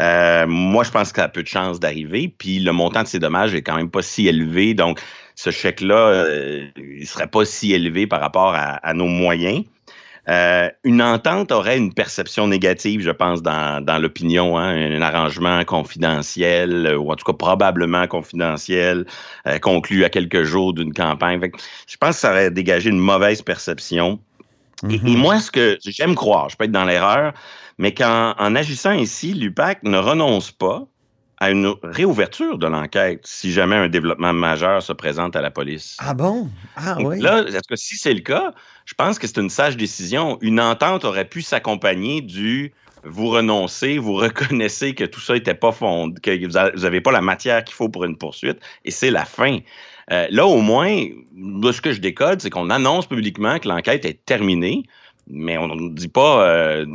Euh, 0.00 0.46
moi, 0.46 0.84
je 0.84 0.90
pense 0.90 1.12
qu'il 1.14 1.22
a 1.22 1.28
peu 1.28 1.42
de 1.42 1.48
chances 1.48 1.80
d'arriver. 1.80 2.28
Puis 2.36 2.58
le 2.58 2.72
montant 2.72 3.04
de 3.04 3.08
ces 3.08 3.20
dommages 3.20 3.54
est 3.54 3.62
quand 3.62 3.76
même 3.76 3.90
pas 3.90 4.02
si 4.02 4.28
élevé. 4.28 4.74
Donc, 4.74 5.00
ce 5.34 5.50
chèque-là, 5.50 5.96
euh, 5.96 6.66
il 6.76 7.06
serait 7.06 7.28
pas 7.28 7.46
si 7.46 7.72
élevé 7.72 8.06
par 8.06 8.20
rapport 8.20 8.54
à, 8.54 8.74
à 8.86 8.92
nos 8.92 9.06
moyens. 9.06 9.64
Euh, 10.28 10.70
une 10.84 11.02
entente 11.02 11.52
aurait 11.52 11.76
une 11.76 11.92
perception 11.92 12.46
négative, 12.48 13.02
je 13.02 13.10
pense, 13.10 13.42
dans, 13.42 13.84
dans 13.84 13.98
l'opinion, 13.98 14.56
hein, 14.56 14.74
un, 14.74 15.02
arrangement 15.02 15.64
confidentiel, 15.64 16.96
ou 16.96 17.12
en 17.12 17.16
tout 17.16 17.24
cas 17.24 17.36
probablement 17.36 18.06
confidentiel, 18.06 19.04
euh, 19.46 19.58
conclu 19.58 20.04
à 20.04 20.08
quelques 20.08 20.44
jours 20.44 20.72
d'une 20.72 20.94
campagne. 20.94 21.40
Fait 21.40 21.50
que 21.50 21.58
je 21.86 21.96
pense 21.98 22.16
que 22.16 22.20
ça 22.20 22.30
aurait 22.30 22.50
dégagé 22.50 22.88
une 22.90 22.98
mauvaise 22.98 23.42
perception. 23.42 24.18
Et, 24.88 24.94
et 24.94 25.16
moi, 25.16 25.40
ce 25.40 25.50
que 25.50 25.78
j'aime 25.84 26.14
croire, 26.14 26.48
je 26.48 26.56
peux 26.56 26.64
être 26.64 26.72
dans 26.72 26.84
l'erreur, 26.84 27.32
mais 27.78 27.92
qu'en 27.92 28.34
en 28.38 28.54
agissant 28.54 28.90
ainsi, 28.90 29.34
l'UPAC 29.34 29.82
ne 29.82 29.98
renonce 29.98 30.50
pas 30.50 30.86
à 31.38 31.50
une 31.50 31.74
réouverture 31.82 32.58
de 32.58 32.66
l'enquête 32.66 33.20
si 33.24 33.52
jamais 33.52 33.76
un 33.76 33.88
développement 33.88 34.32
majeur 34.32 34.82
se 34.82 34.92
présente 34.92 35.36
à 35.36 35.40
la 35.40 35.50
police. 35.50 35.96
Ah 35.98 36.14
bon? 36.14 36.48
Ah 36.76 36.96
oui. 37.00 37.20
Là, 37.20 37.44
est-ce 37.46 37.68
que 37.68 37.76
si 37.76 37.96
c'est 37.96 38.14
le 38.14 38.20
cas, 38.20 38.52
je 38.84 38.94
pense 38.94 39.18
que 39.18 39.26
c'est 39.26 39.38
une 39.38 39.50
sage 39.50 39.76
décision. 39.76 40.38
Une 40.40 40.60
entente 40.60 41.04
aurait 41.04 41.28
pu 41.28 41.42
s'accompagner 41.42 42.20
du 42.20 42.72
vous 43.04 43.28
renoncez, 43.28 43.98
vous 43.98 44.14
reconnaissez 44.14 44.94
que 44.94 45.04
tout 45.04 45.20
ça 45.20 45.34
n'était 45.34 45.54
pas 45.54 45.72
fondé, 45.72 46.20
que 46.20 46.46
vous 46.46 46.80
n'avez 46.80 47.00
pas 47.00 47.12
la 47.12 47.20
matière 47.20 47.62
qu'il 47.64 47.74
faut 47.74 47.88
pour 47.88 48.04
une 48.04 48.16
poursuite, 48.16 48.58
et 48.84 48.90
c'est 48.90 49.10
la 49.10 49.24
fin. 49.24 49.58
Euh, 50.10 50.26
là, 50.30 50.46
au 50.46 50.60
moins, 50.60 51.06
ce 51.36 51.80
que 51.80 51.92
je 51.92 52.00
décode, 52.00 52.40
c'est 52.40 52.50
qu'on 52.50 52.70
annonce 52.70 53.06
publiquement 53.06 53.58
que 53.58 53.68
l'enquête 53.68 54.04
est 54.04 54.24
terminée, 54.24 54.84
mais 55.26 55.56
on 55.56 55.68
ne 55.68 55.90
dit 55.90 56.08
pas. 56.08 56.46
euh, 56.46 56.86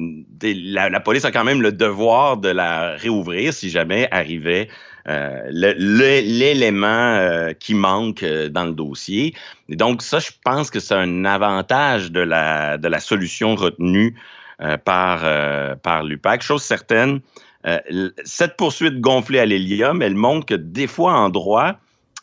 la, 0.43 0.99
police 0.99 1.25
a 1.25 1.31
quand 1.31 1.43
même 1.43 1.61
le 1.61 1.71
devoir 1.71 2.37
de 2.37 2.49
la 2.49 2.95
réouvrir 2.95 3.53
si 3.53 3.69
jamais 3.69 4.07
arrivait 4.11 4.69
euh, 5.07 5.41
l'élément 5.49 6.87
euh, 6.87 7.53
qui 7.53 7.73
manque 7.73 8.23
dans 8.23 8.65
le 8.65 8.73
dossier. 8.73 9.33
Et 9.67 9.75
donc, 9.75 10.01
ça, 10.01 10.19
je 10.19 10.31
pense 10.43 10.69
que 10.69 10.79
c'est 10.79 10.95
un 10.95 11.25
avantage 11.25 12.11
de 12.11 12.19
la, 12.19 12.77
de 12.77 12.87
la 12.87 12.99
solution 12.99 13.55
retenue 13.55 14.15
par, 14.83 15.21
par 15.77 16.03
l'UPAC. 16.03 16.41
Chose 16.41 16.61
certaine, 16.63 17.21
cette 18.25 18.57
poursuite 18.57 18.99
gonflée 18.99 19.39
à 19.39 19.45
l'hélium, 19.45 20.01
elle 20.01 20.15
montre 20.15 20.45
que 20.45 20.53
des 20.53 20.85
fois 20.85 21.13
en 21.13 21.29
droit, 21.29 21.75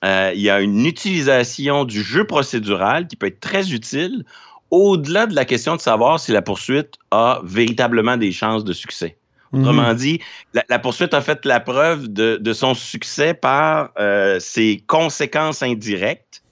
il 0.02 0.40
y 0.40 0.50
a 0.50 0.60
une 0.60 0.84
utilisation 0.84 1.86
du 1.86 2.02
jeu 2.02 2.24
procédural 2.24 3.06
qui 3.06 3.16
peut 3.16 3.28
être 3.28 3.40
très 3.40 3.72
utile 3.72 4.26
au-delà 4.70 5.26
de 5.26 5.34
la 5.34 5.44
question 5.44 5.76
de 5.76 5.80
savoir 5.80 6.20
si 6.20 6.32
la 6.32 6.42
poursuite 6.42 6.94
a 7.10 7.40
véritablement 7.44 8.16
des 8.16 8.32
chances 8.32 8.64
de 8.64 8.72
succès. 8.72 9.16
Autrement 9.52 9.94
dit, 9.94 10.20
la, 10.52 10.64
la, 10.68 10.78
poursuite 10.78 11.14
a 11.14 11.22
fait 11.22 11.44
la 11.46 11.60
preuve 11.60 12.08
de, 12.08 12.36
de 12.36 12.52
son 12.52 12.74
succès 12.74 13.32
par 13.32 13.90
euh, 13.98 14.38
ses 14.40 14.82
conséquences 14.86 15.62
indirectes, 15.62 16.42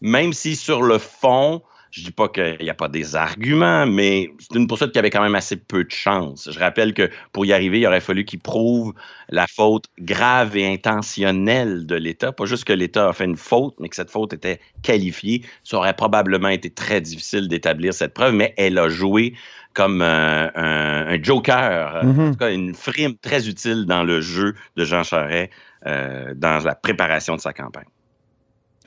même 0.00 0.32
si 0.32 0.56
sur 0.56 0.82
le 0.82 0.98
fond, 0.98 1.62
je 1.90 2.02
dis 2.02 2.12
pas 2.12 2.28
qu'il 2.28 2.58
n'y 2.62 2.70
a 2.70 2.74
pas 2.74 2.88
des 2.88 3.16
arguments, 3.16 3.84
mais 3.86 4.30
c'est 4.38 4.56
une 4.56 4.66
poursuite 4.68 4.92
qui 4.92 4.98
avait 4.98 5.10
quand 5.10 5.22
même 5.22 5.34
assez 5.34 5.56
peu 5.56 5.82
de 5.84 5.90
chance. 5.90 6.48
Je 6.50 6.58
rappelle 6.58 6.94
que 6.94 7.10
pour 7.32 7.44
y 7.46 7.52
arriver, 7.52 7.80
il 7.80 7.86
aurait 7.86 8.00
fallu 8.00 8.24
qu'il 8.24 8.38
prouve 8.40 8.94
la 9.28 9.46
faute 9.48 9.86
grave 9.98 10.56
et 10.56 10.72
intentionnelle 10.72 11.86
de 11.86 11.96
l'État. 11.96 12.32
Pas 12.32 12.46
juste 12.46 12.64
que 12.64 12.72
l'État 12.72 13.08
a 13.08 13.12
fait 13.12 13.24
une 13.24 13.36
faute, 13.36 13.74
mais 13.80 13.88
que 13.88 13.96
cette 13.96 14.10
faute 14.10 14.32
était 14.32 14.60
qualifiée. 14.82 15.44
Ça 15.64 15.78
aurait 15.78 15.94
probablement 15.94 16.48
été 16.48 16.70
très 16.70 17.00
difficile 17.00 17.48
d'établir 17.48 17.92
cette 17.92 18.14
preuve, 18.14 18.34
mais 18.34 18.54
elle 18.56 18.78
a 18.78 18.88
joué 18.88 19.34
comme 19.74 20.02
un, 20.02 20.50
un, 20.54 21.06
un 21.08 21.22
joker, 21.22 22.04
mm 22.04 22.12
-hmm. 22.12 22.28
en 22.28 22.30
tout 22.32 22.38
cas 22.38 22.52
une 22.52 22.74
frime 22.74 23.14
très 23.20 23.48
utile 23.48 23.86
dans 23.86 24.02
le 24.04 24.20
jeu 24.20 24.54
de 24.76 24.84
Jean 24.84 25.04
Charest 25.04 25.50
euh, 25.86 26.34
dans 26.36 26.58
la 26.64 26.74
préparation 26.74 27.36
de 27.36 27.40
sa 27.40 27.52
campagne. 27.52 27.86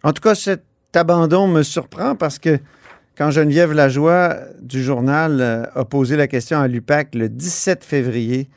En 0.04 0.12
tout 0.12 0.22
cas, 0.22 0.36
cet 0.36 0.64
abandon 0.94 1.48
me 1.48 1.64
surprend 1.64 2.16
parce 2.16 2.38
que 2.38 2.60
quand 3.18 3.30
Geneviève 3.30 3.74
Lajoie 3.74 4.38
du 4.62 4.82
journal 4.82 5.40
euh, 5.40 5.66
a 5.76 5.86
posé 5.86 6.16
la 6.16 6.28
question 6.28 6.60
à 6.60 6.68
l'UPAC 6.68 7.14
le 7.14 7.30
17 7.30 7.84
février 7.84 8.50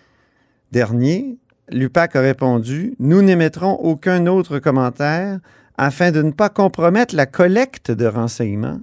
dernier, 0.72 1.36
l'UPAC 1.70 2.16
a 2.16 2.20
répondu 2.20 2.94
Nous 2.98 3.20
n'émettrons 3.20 3.74
aucun 3.74 4.26
autre 4.26 4.58
commentaire 4.58 5.40
afin 5.76 6.10
de 6.10 6.22
ne 6.22 6.30
pas 6.30 6.48
compromettre 6.48 7.14
la 7.14 7.26
collecte 7.26 7.90
de 7.90 8.06
renseignements. 8.06 8.80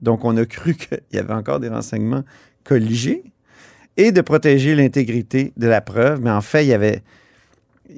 Donc, 0.00 0.24
on 0.24 0.36
a 0.38 0.46
cru 0.46 0.74
qu'il 0.76 1.00
y 1.12 1.18
avait 1.18 1.34
encore 1.34 1.60
des 1.60 1.68
renseignements 1.68 2.24
colligés 2.64 3.24
et 3.98 4.12
de 4.12 4.20
protéger 4.22 4.74
l'intégrité 4.74 5.52
de 5.58 5.66
la 5.66 5.82
preuve. 5.82 6.22
Mais 6.22 6.30
en 6.30 6.40
fait, 6.40 6.64
il 6.64 6.68
y 6.68 6.74
avait 6.74 7.02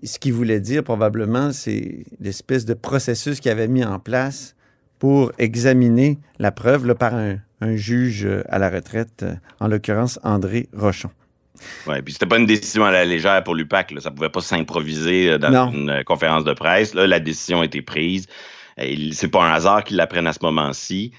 ce 0.03 0.19
qu'il 0.19 0.33
voulait 0.33 0.61
dire 0.61 0.83
probablement, 0.83 1.53
c'est 1.53 2.05
l'espèce 2.19 2.65
de 2.65 2.75
processus 2.75 3.39
qu'il 3.39 3.53
avait 3.53 3.69
mis 3.69 3.85
en 3.85 4.01
place 4.01 4.57
pour 5.03 5.33
examiner 5.39 6.21
la 6.39 6.53
preuve 6.53 6.87
là, 6.87 6.95
par 6.95 7.13
un, 7.13 7.39
un, 7.61 7.75
juge 7.75 8.25
à 8.49 8.61
la 8.61 8.71
retraite, 8.71 9.25
en 9.59 9.67
l'occurrence 9.67 10.21
André 10.23 10.69
Rochon. 10.73 11.11
Oui, 11.89 12.01
puis 12.03 12.13
c'était 12.13 12.27
pas 12.27 12.39
une 12.39 12.47
décision 12.47 12.85
à 12.85 12.93
la 12.93 13.05
légère 13.05 13.43
pour 13.43 13.57
l'UPAC. 13.57 13.95
Ça 13.99 14.13
pouvait 14.13 14.29
pas 14.29 14.43
s'improviser 14.43 15.41
dans 15.41 15.51
non. 15.51 15.73
une 15.73 16.05
conférence 16.05 16.45
de 16.45 16.53
presse. 16.53 16.95
Là, 16.95 17.09
la 17.09 17.19
décision 17.19 17.63
a 17.63 17.65
été 17.65 17.83
prise. 17.83 18.29
C'est 18.79 19.27
pas 19.27 19.43
un 19.43 19.53
hasard 19.53 19.83
qu'ils 19.83 19.97
la 19.97 20.07
prennent 20.07 20.29
à 20.29 20.33
ce 20.33 20.39
moment-ci. 20.41 21.11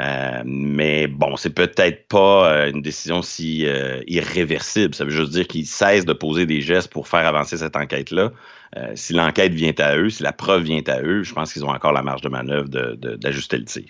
Euh, 0.00 0.42
mais 0.44 1.08
bon, 1.08 1.36
c'est 1.36 1.50
peut-être 1.50 2.06
pas 2.06 2.52
euh, 2.52 2.70
une 2.70 2.82
décision 2.82 3.20
si 3.22 3.66
euh, 3.66 4.00
irréversible. 4.06 4.94
Ça 4.94 5.04
veut 5.04 5.10
juste 5.10 5.32
dire 5.32 5.46
qu'ils 5.46 5.66
cessent 5.66 6.04
de 6.04 6.12
poser 6.12 6.46
des 6.46 6.60
gestes 6.60 6.92
pour 6.92 7.08
faire 7.08 7.26
avancer 7.26 7.56
cette 7.56 7.74
enquête-là. 7.74 8.30
Euh, 8.76 8.92
si 8.94 9.12
l'enquête 9.12 9.52
vient 9.52 9.72
à 9.78 9.96
eux, 9.96 10.10
si 10.10 10.22
la 10.22 10.32
preuve 10.32 10.62
vient 10.62 10.82
à 10.86 11.00
eux, 11.00 11.22
je 11.22 11.32
pense 11.32 11.52
qu'ils 11.52 11.64
ont 11.64 11.70
encore 11.70 11.92
la 11.92 12.02
marge 12.02 12.20
de 12.20 12.28
manœuvre 12.28 12.68
d'ajuster 12.68 13.58
le 13.58 13.64
tir. 13.64 13.84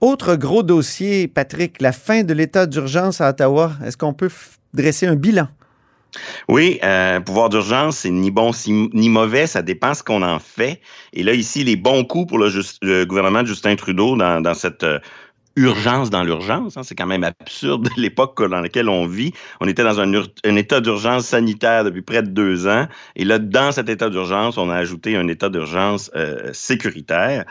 Autre 0.00 0.36
gros 0.36 0.62
dossier, 0.62 1.28
Patrick, 1.28 1.80
la 1.80 1.92
fin 1.92 2.22
de 2.22 2.34
l'état 2.34 2.66
d'urgence 2.66 3.20
à 3.20 3.30
Ottawa. 3.30 3.72
Est-ce 3.84 3.96
qu'on 3.96 4.14
peut 4.14 4.30
dresser 4.74 5.06
un 5.06 5.16
bilan? 5.16 5.48
Oui, 6.48 6.78
euh, 6.82 7.20
pouvoir 7.20 7.50
d'urgence, 7.50 7.98
c'est 7.98 8.10
ni 8.10 8.30
bon 8.30 8.52
ni 8.66 9.08
mauvais, 9.08 9.46
ça 9.46 9.60
dépend 9.62 9.92
ce 9.92 10.02
qu'on 10.02 10.22
en 10.22 10.38
fait. 10.38 10.80
Et 11.12 11.22
là, 11.22 11.34
ici, 11.34 11.62
les 11.62 11.76
bons 11.76 12.04
coups 12.04 12.28
pour 12.28 12.38
le, 12.38 12.50
le 12.82 13.04
gouvernement 13.04 13.42
de 13.42 13.48
Justin 13.48 13.76
Trudeau 13.76 14.16
dans, 14.16 14.40
dans 14.40 14.54
cette 14.54 14.82
euh, 14.82 14.98
urgence 15.56 16.10
dans 16.10 16.22
l'urgence. 16.22 16.76
Hein. 16.76 16.82
C'est 16.84 16.94
quand 16.94 17.06
même 17.06 17.24
absurde 17.24 17.88
l'époque 17.96 18.42
dans 18.48 18.60
laquelle 18.60 18.88
on 18.88 19.06
vit. 19.06 19.32
On 19.60 19.66
était 19.66 19.82
dans 19.82 20.00
un, 20.00 20.12
état 20.56 20.80
d'urgence 20.80 21.26
sanitaire 21.26 21.84
depuis 21.84 22.02
près 22.02 22.22
de 22.22 22.28
deux 22.28 22.66
ans. 22.68 22.86
Et 23.16 23.24
là, 23.24 23.38
dans 23.38 23.72
cet 23.72 23.88
état 23.88 24.10
d'urgence, 24.10 24.58
on 24.58 24.70
a 24.70 24.76
ajouté 24.76 25.16
un 25.16 25.28
état 25.28 25.48
d'urgence 25.48 26.10
euh, 26.14 26.50
sécuritaire. 26.52 27.44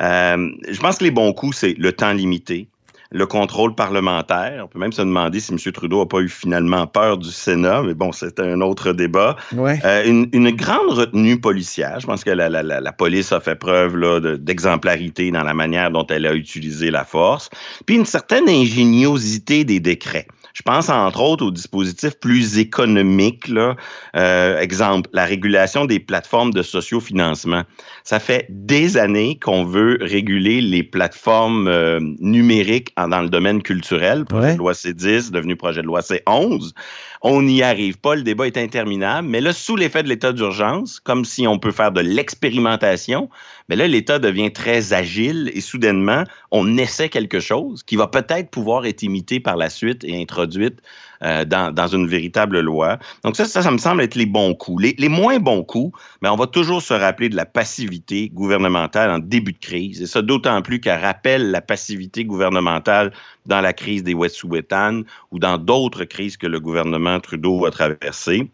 Euh, 0.00 0.50
je 0.68 0.78
pense 0.78 0.98
que 0.98 1.04
les 1.04 1.10
bons 1.10 1.32
coups, 1.32 1.56
c'est 1.56 1.74
le 1.78 1.92
temps 1.92 2.12
limité 2.12 2.68
le 3.10 3.26
contrôle 3.26 3.74
parlementaire. 3.74 4.62
On 4.64 4.68
peut 4.68 4.78
même 4.78 4.92
se 4.92 5.02
demander 5.02 5.40
si 5.40 5.52
M. 5.52 5.58
Trudeau 5.72 6.00
n'a 6.00 6.06
pas 6.06 6.20
eu 6.20 6.28
finalement 6.28 6.86
peur 6.86 7.18
du 7.18 7.30
Sénat, 7.30 7.82
mais 7.82 7.94
bon, 7.94 8.12
c'est 8.12 8.40
un 8.40 8.60
autre 8.60 8.92
débat. 8.92 9.36
Ouais. 9.54 9.78
Euh, 9.84 10.04
une, 10.04 10.28
une, 10.32 10.50
grande 10.50 10.90
retenue 10.90 11.40
policière. 11.40 12.00
Je 12.00 12.06
pense 12.06 12.24
que 12.24 12.30
la, 12.30 12.48
la, 12.48 12.62
la, 12.62 12.80
la 12.80 12.92
police 12.92 13.32
a 13.32 13.40
fait 13.40 13.56
preuve 13.56 13.96
d'exemplarité 14.38 15.30
dans 15.30 15.42
la 15.42 15.54
manière 15.54 15.90
dont 15.90 16.06
elle 16.08 16.26
a 16.26 16.34
utilisé 16.34 16.90
la 16.90 17.04
force. 17.04 17.50
Puis 17.84 17.96
une 17.96 18.06
certaine 18.06 18.48
ingéniosité 18.48 19.64
des 19.64 19.80
décrets. 19.80 20.26
Je 20.56 20.62
pense 20.62 20.88
entre 20.88 21.20
autres 21.20 21.44
aux 21.44 21.50
dispositifs 21.50 22.18
plus 22.18 22.58
économiques. 22.58 23.46
Là. 23.46 23.76
Euh, 24.16 24.58
exemple, 24.58 25.10
la 25.12 25.26
régulation 25.26 25.84
des 25.84 26.00
plateformes 26.00 26.54
de 26.54 26.62
sociofinancement. 26.62 27.64
Ça 28.04 28.18
fait 28.18 28.46
des 28.48 28.96
années 28.96 29.38
qu'on 29.38 29.66
veut 29.66 29.98
réguler 30.00 30.62
les 30.62 30.82
plateformes 30.82 31.68
euh, 31.68 32.00
numériques 32.20 32.94
dans 32.96 33.20
le 33.20 33.28
domaine 33.28 33.62
culturel. 33.62 34.24
Projet 34.24 34.46
ouais. 34.46 34.52
de 34.54 34.58
loi 34.58 34.72
C10, 34.72 35.30
devenu 35.30 35.56
projet 35.56 35.82
de 35.82 35.86
loi 35.86 36.00
C11. 36.00 36.72
On 37.20 37.42
n'y 37.42 37.62
arrive 37.62 37.98
pas, 37.98 38.14
le 38.14 38.22
débat 38.22 38.46
est 38.46 38.56
interminable. 38.56 39.28
Mais 39.28 39.42
là, 39.42 39.52
sous 39.52 39.76
l'effet 39.76 40.02
de 40.04 40.08
l'état 40.08 40.32
d'urgence, 40.32 41.00
comme 41.00 41.26
si 41.26 41.46
on 41.46 41.58
peut 41.58 41.72
faire 41.72 41.92
de 41.92 42.00
l'expérimentation, 42.00 43.28
mais 43.68 43.76
là, 43.76 43.88
l'État 43.88 44.18
devient 44.18 44.52
très 44.52 44.92
agile 44.92 45.50
et 45.54 45.60
soudainement, 45.60 46.24
on 46.50 46.78
essaie 46.78 47.08
quelque 47.08 47.40
chose 47.40 47.82
qui 47.82 47.96
va 47.96 48.06
peut-être 48.06 48.50
pouvoir 48.50 48.86
être 48.86 49.02
imité 49.02 49.40
par 49.40 49.56
la 49.56 49.70
suite 49.70 50.04
et 50.04 50.20
introduite 50.20 50.80
euh, 51.22 51.44
dans, 51.44 51.74
dans, 51.74 51.88
une 51.88 52.06
véritable 52.06 52.60
loi. 52.60 52.98
Donc 53.24 53.36
ça, 53.36 53.46
ça, 53.46 53.62
ça 53.62 53.70
me 53.70 53.78
semble 53.78 54.02
être 54.02 54.14
les 54.14 54.26
bons 54.26 54.54
coups. 54.54 54.82
Les, 54.82 54.94
les, 54.98 55.08
moins 55.08 55.38
bons 55.38 55.64
coups, 55.64 55.98
mais 56.22 56.28
on 56.28 56.36
va 56.36 56.46
toujours 56.46 56.82
se 56.82 56.94
rappeler 56.94 57.28
de 57.28 57.36
la 57.36 57.46
passivité 57.46 58.28
gouvernementale 58.28 59.10
en 59.10 59.18
début 59.18 59.52
de 59.52 59.58
crise. 59.58 60.02
Et 60.02 60.06
ça, 60.06 60.22
d'autant 60.22 60.60
plus 60.62 60.78
qu'elle 60.78 61.00
rappelle 61.00 61.50
la 61.50 61.60
passivité 61.60 62.24
gouvernementale 62.24 63.12
dans 63.46 63.60
la 63.60 63.72
crise 63.72 64.04
des 64.04 64.14
Wet'suwet'en 64.14 65.02
ou 65.32 65.38
dans 65.38 65.58
d'autres 65.58 66.04
crises 66.04 66.36
que 66.36 66.46
le 66.46 66.60
gouvernement 66.60 67.18
Trudeau 67.18 67.64
a 67.64 67.70
traversées. 67.70 68.50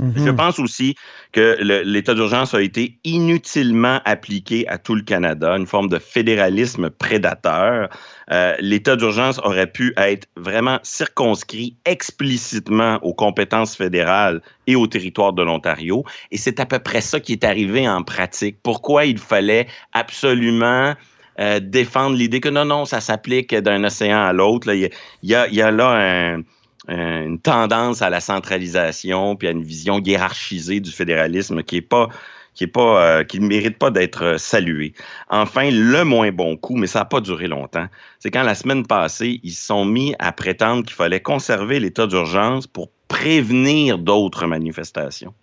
Mm 0.00 0.10
-hmm. 0.10 0.24
Je 0.24 0.30
pense 0.30 0.58
aussi 0.58 0.96
que 1.32 1.56
l'état 1.84 2.14
d'urgence 2.14 2.52
a 2.54 2.60
été 2.60 2.98
inutilement 3.04 4.00
appliqué 4.04 4.66
à 4.68 4.76
tout 4.78 4.96
le 4.96 5.02
Canada, 5.02 5.56
une 5.56 5.66
forme 5.66 5.88
de 5.88 5.98
fédéralisme 5.98 6.90
prédateur. 6.90 7.88
Euh, 8.32 8.54
l'état 8.58 8.96
d'urgence 8.96 9.38
aurait 9.44 9.70
pu 9.70 9.92
être 9.96 10.26
vraiment 10.36 10.78
circonscrit 10.82 11.76
explicitement 11.84 12.98
aux 13.02 13.14
compétences 13.14 13.76
fédérales 13.76 14.40
et 14.66 14.74
au 14.74 14.86
territoire 14.86 15.32
de 15.32 15.42
l'Ontario. 15.42 16.04
Et 16.32 16.38
c'est 16.38 16.58
à 16.58 16.66
peu 16.66 16.80
près 16.80 17.00
ça 17.00 17.20
qui 17.20 17.32
est 17.32 17.44
arrivé 17.44 17.88
en 17.88 18.02
pratique. 18.02 18.56
Pourquoi 18.62 19.04
il 19.04 19.18
fallait 19.18 19.66
absolument 19.92 20.94
euh, 21.40 21.60
défendre 21.60 22.16
l'idée 22.16 22.40
que 22.40 22.48
non, 22.48 22.64
non, 22.64 22.84
ça 22.84 23.00
s'applique 23.00 23.54
d'un 23.54 23.84
océan 23.84 24.22
à 24.24 24.32
l'autre. 24.32 24.72
Il, 24.72 24.90
y 25.22 25.34
a, 25.34 25.46
il 25.48 25.54
y 25.54 25.62
a 25.62 25.70
là 25.70 25.90
un 25.90 26.42
une 26.88 27.38
tendance 27.38 28.02
à 28.02 28.10
la 28.10 28.20
centralisation 28.20 29.36
puis 29.36 29.48
à 29.48 29.52
une 29.52 29.62
vision 29.62 30.00
hiérarchisée 30.00 30.80
du 30.80 30.90
fédéralisme 30.90 31.62
qui 31.62 31.76
est 31.76 31.80
pas 31.80 32.08
qui 32.54 32.64
est 32.64 32.68
pas 32.68 33.02
euh, 33.02 33.24
qui 33.24 33.40
ne 33.40 33.46
mérite 33.46 33.78
pas 33.78 33.90
d'être 33.90 34.36
salué. 34.38 34.94
Enfin, 35.28 35.70
le 35.70 36.04
moins 36.04 36.30
bon 36.30 36.56
coup, 36.56 36.76
mais 36.76 36.86
ça 36.86 37.00
n'a 37.00 37.04
pas 37.04 37.20
duré 37.20 37.48
longtemps, 37.48 37.86
c'est 38.20 38.30
quand 38.30 38.44
la 38.44 38.54
semaine 38.54 38.86
passée, 38.86 39.40
ils 39.42 39.52
se 39.52 39.66
sont 39.66 39.84
mis 39.84 40.14
à 40.18 40.32
prétendre 40.32 40.84
qu'il 40.84 40.94
fallait 40.94 41.20
conserver 41.20 41.80
l'état 41.80 42.06
d'urgence 42.06 42.66
pour 42.66 42.90
prévenir 43.08 43.98
d'autres 43.98 44.46
manifestations. 44.46 45.34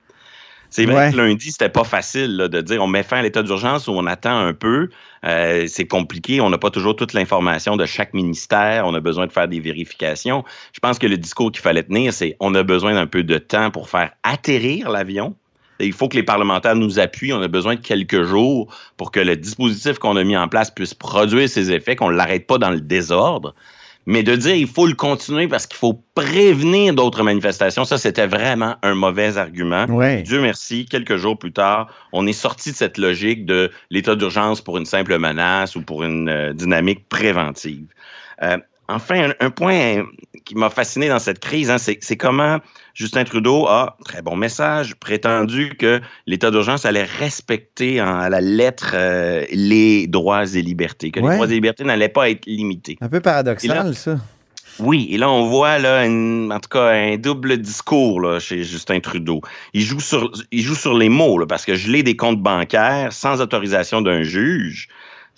C'est 0.71 0.85
vrai 0.85 1.07
ouais. 1.07 1.11
que 1.11 1.17
lundi, 1.17 1.51
c'était 1.51 1.69
pas 1.69 1.83
facile 1.83 2.37
là, 2.37 2.47
de 2.47 2.61
dire 2.61 2.81
on 2.81 2.87
met 2.87 3.03
fin 3.03 3.17
à 3.17 3.21
l'état 3.21 3.43
d'urgence 3.43 3.87
ou 3.87 3.91
on 3.91 4.05
attend 4.05 4.37
un 4.37 4.53
peu. 4.53 4.89
Euh, 5.25 5.65
c'est 5.67 5.85
compliqué. 5.85 6.39
On 6.39 6.49
n'a 6.49 6.57
pas 6.57 6.69
toujours 6.69 6.95
toute 6.95 7.11
l'information 7.11 7.75
de 7.75 7.85
chaque 7.85 8.13
ministère. 8.13 8.87
On 8.87 8.93
a 8.93 9.01
besoin 9.01 9.27
de 9.27 9.33
faire 9.33 9.49
des 9.49 9.59
vérifications. 9.59 10.45
Je 10.71 10.79
pense 10.79 10.97
que 10.97 11.07
le 11.07 11.17
discours 11.17 11.51
qu'il 11.51 11.61
fallait 11.61 11.83
tenir, 11.83 12.13
c'est 12.13 12.37
on 12.39 12.55
a 12.55 12.63
besoin 12.63 12.93
d'un 12.93 13.05
peu 13.05 13.23
de 13.23 13.37
temps 13.37 13.69
pour 13.69 13.89
faire 13.89 14.11
atterrir 14.23 14.89
l'avion. 14.89 15.35
Il 15.81 15.93
faut 15.93 16.07
que 16.07 16.15
les 16.15 16.23
parlementaires 16.23 16.75
nous 16.75 16.99
appuient. 16.99 17.33
On 17.33 17.41
a 17.41 17.49
besoin 17.49 17.75
de 17.75 17.81
quelques 17.81 18.23
jours 18.23 18.73
pour 18.95 19.11
que 19.11 19.19
le 19.19 19.35
dispositif 19.35 19.99
qu'on 19.99 20.15
a 20.15 20.23
mis 20.23 20.37
en 20.37 20.47
place 20.47 20.71
puisse 20.71 20.93
produire 20.93 21.49
ses 21.49 21.73
effets, 21.73 21.97
qu'on 21.97 22.11
ne 22.11 22.15
l'arrête 22.15 22.47
pas 22.47 22.57
dans 22.57 22.69
le 22.69 22.79
désordre. 22.79 23.55
Mais 24.05 24.23
de 24.23 24.35
dire 24.35 24.55
il 24.55 24.67
faut 24.67 24.87
le 24.87 24.93
continuer 24.93 25.47
parce 25.47 25.67
qu'il 25.67 25.77
faut 25.77 26.03
prévenir 26.15 26.93
d'autres 26.93 27.23
manifestations, 27.23 27.85
ça, 27.85 27.97
c'était 27.97 28.27
vraiment 28.27 28.75
un 28.81 28.95
mauvais 28.95 29.37
argument. 29.37 29.85
Ouais. 29.85 30.23
Dieu 30.23 30.41
merci, 30.41 30.85
quelques 30.85 31.17
jours 31.17 31.37
plus 31.37 31.53
tard, 31.53 31.87
on 32.11 32.25
est 32.25 32.33
sorti 32.33 32.71
de 32.71 32.75
cette 32.75 32.97
logique 32.97 33.45
de 33.45 33.69
l'état 33.89 34.15
d'urgence 34.15 34.61
pour 34.61 34.77
une 34.77 34.85
simple 34.85 35.17
menace 35.17 35.75
ou 35.75 35.81
pour 35.81 36.03
une 36.03 36.29
euh, 36.29 36.53
dynamique 36.53 37.07
préventive. 37.09 37.85
Euh, 38.41 38.57
enfin, 38.95 39.29
un, 39.29 39.45
un, 39.45 39.49
point 39.49 40.03
qui 40.45 40.55
m'a 40.55 40.69
fasciné 40.69 41.07
dans 41.07 41.19
cette 41.19 41.39
crise, 41.39 41.69
hein, 41.69 41.77
c'est 41.77 42.17
comment 42.17 42.59
Justin 42.93 43.23
Trudeau 43.23 43.67
a, 43.67 43.97
très 44.05 44.21
bon 44.21 44.35
message, 44.35 44.95
prétendu 44.95 45.75
que 45.77 46.01
l'état 46.27 46.51
d'urgence 46.51 46.85
allait 46.85 47.03
respecter 47.03 48.01
en, 48.01 48.19
à 48.19 48.29
la 48.29 48.41
lettre 48.41 48.91
euh, 48.93 49.45
les 49.51 50.07
droits 50.07 50.45
et 50.45 50.61
libertés, 50.61 51.11
que 51.11 51.19
ouais. 51.19 51.29
les 51.29 51.35
droits 51.35 51.47
et 51.47 51.53
libertés 51.53 51.83
n'allaient 51.83 52.09
pas 52.09 52.29
être 52.29 52.45
limités. 52.45 52.97
Un 53.01 53.09
peu 53.09 53.21
paradoxal, 53.21 53.87
là, 53.87 53.93
ça. 53.93 54.17
Oui, 54.79 55.07
et 55.11 55.17
là, 55.17 55.29
on 55.29 55.47
voit, 55.47 55.77
là, 55.77 56.05
en 56.05 56.59
tout 56.59 56.69
cas, 56.69 56.91
un 56.91 57.17
double 57.17 57.57
discours 57.57 58.21
là, 58.21 58.39
chez 58.39 58.63
Justin 58.63 58.99
Trudeau. 58.99 59.41
Il 59.73 59.81
joue 59.81 59.99
sur, 59.99 60.31
il 60.51 60.61
joue 60.61 60.75
sur 60.75 60.97
les 60.97 61.09
mots, 61.09 61.37
là, 61.37 61.45
parce 61.45 61.65
que 61.65 61.75
geler 61.75 62.03
des 62.03 62.15
comptes 62.15 62.41
bancaires 62.41 63.11
sans 63.11 63.41
autorisation 63.41 64.01
d'un 64.01 64.23
juge, 64.23 64.87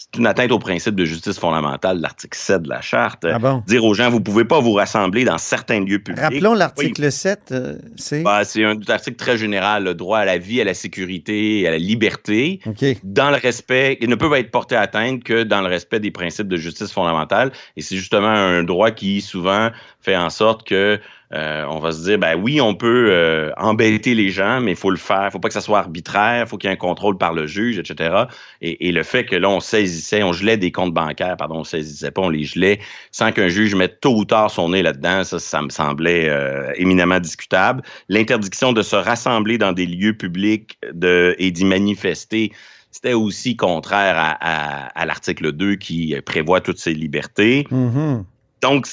c'est 0.03 0.19
une 0.19 0.27
atteinte 0.27 0.51
au 0.51 0.59
principe 0.59 0.95
de 0.95 1.05
justice 1.05 1.39
fondamentale, 1.39 2.01
l'article 2.01 2.37
7 2.37 2.63
de 2.63 2.69
la 2.69 2.81
Charte. 2.81 3.25
Ah 3.25 3.39
bon? 3.39 3.63
Dire 3.67 3.85
aux 3.85 3.93
gens, 3.93 4.09
vous 4.09 4.19
ne 4.19 4.23
pouvez 4.23 4.43
pas 4.43 4.59
vous 4.59 4.73
rassembler 4.73 5.23
dans 5.23 5.37
certains 5.37 5.79
lieux 5.79 5.99
publics. 5.99 6.21
Rappelons 6.21 6.53
l'article 6.53 7.11
7, 7.11 7.39
euh, 7.51 7.77
c'est... 7.95 8.21
Bah, 8.21 8.43
c'est 8.43 8.65
un 8.65 8.75
article 8.89 9.15
très 9.15 9.37
général, 9.37 9.85
le 9.85 9.93
droit 9.93 10.19
à 10.19 10.25
la 10.25 10.37
vie, 10.37 10.59
à 10.59 10.65
la 10.65 10.73
sécurité, 10.73 11.65
à 11.67 11.71
la 11.71 11.77
liberté, 11.77 12.59
OK. 12.65 12.83
dans 13.03 13.29
le 13.29 13.37
respect, 13.37 13.97
il 14.01 14.09
ne 14.09 14.15
peut 14.15 14.31
être 14.35 14.51
porté 14.51 14.75
atteinte 14.75 15.23
que 15.23 15.43
dans 15.43 15.61
le 15.61 15.67
respect 15.67 15.99
des 15.99 16.11
principes 16.11 16.47
de 16.47 16.57
justice 16.57 16.91
fondamentale. 16.91 17.51
Et 17.77 17.81
c'est 17.81 17.95
justement 17.95 18.27
un 18.27 18.63
droit 18.63 18.91
qui 18.91 19.21
souvent 19.21 19.69
fait 20.01 20.17
en 20.17 20.29
sorte 20.29 20.67
que 20.67 20.99
euh, 21.33 21.65
on 21.67 21.79
va 21.79 21.91
se 21.91 22.03
dire, 22.03 22.19
ben 22.19 22.35
oui, 22.35 22.61
on 22.61 22.75
peut 22.75 23.07
euh, 23.09 23.51
embêter 23.57 24.13
les 24.13 24.29
gens, 24.29 24.61
mais 24.61 24.71
il 24.71 24.77
faut 24.77 24.91
le 24.91 24.97
faire. 24.97 25.25
Il 25.25 25.31
faut 25.31 25.39
pas 25.39 25.47
que 25.47 25.53
ça 25.53 25.61
soit 25.61 25.79
arbitraire. 25.79 26.43
Il 26.45 26.47
faut 26.47 26.57
qu'il 26.57 26.69
y 26.69 26.71
ait 26.71 26.75
un 26.75 26.77
contrôle 26.79 27.17
par 27.17 27.33
le 27.33 27.47
juge, 27.47 27.79
etc. 27.79 28.25
Et, 28.61 28.87
et, 28.87 28.91
le 28.91 29.01
fait 29.01 29.25
que 29.25 29.35
là, 29.35 29.49
on 29.49 29.59
saisissait, 29.59 30.21
on 30.21 30.31
gelait 30.31 30.57
des 30.57 30.71
comptes 30.71 30.93
bancaires, 30.93 31.35
pardon, 31.37 31.59
on 31.59 31.63
saisissait 31.63 32.11
pas, 32.11 32.21
on 32.21 32.29
les 32.29 32.43
gelait 32.43 32.79
sans 33.11 33.31
qu'un 33.31 33.47
juge 33.47 33.73
mette 33.73 33.99
tôt 33.99 34.15
ou 34.15 34.25
tard 34.25 34.51
son 34.51 34.69
nez 34.69 34.83
là-dedans, 34.83 35.23
ça, 35.23 35.39
ça 35.39 35.61
me 35.61 35.69
semblait 35.69 36.29
euh, 36.29 36.71
éminemment 36.75 37.19
discutable. 37.19 37.81
L'interdiction 38.09 38.71
de 38.71 38.83
se 38.83 38.95
rassembler 38.95 39.57
dans 39.57 39.71
des 39.71 39.87
lieux 39.87 40.13
publics 40.13 40.77
de, 40.93 41.35
et 41.39 41.49
d'y 41.49 41.65
manifester, 41.65 42.51
c'était 42.91 43.13
aussi 43.13 43.55
contraire 43.55 44.15
à, 44.17 44.37
à, 44.39 44.85
à 44.89 45.05
l'article 45.07 45.51
2 45.51 45.75
qui 45.77 46.15
prévoit 46.23 46.61
toutes 46.61 46.77
ces 46.77 46.93
libertés. 46.93 47.65
Mhm. 47.71 48.23
Donc, 48.61 48.87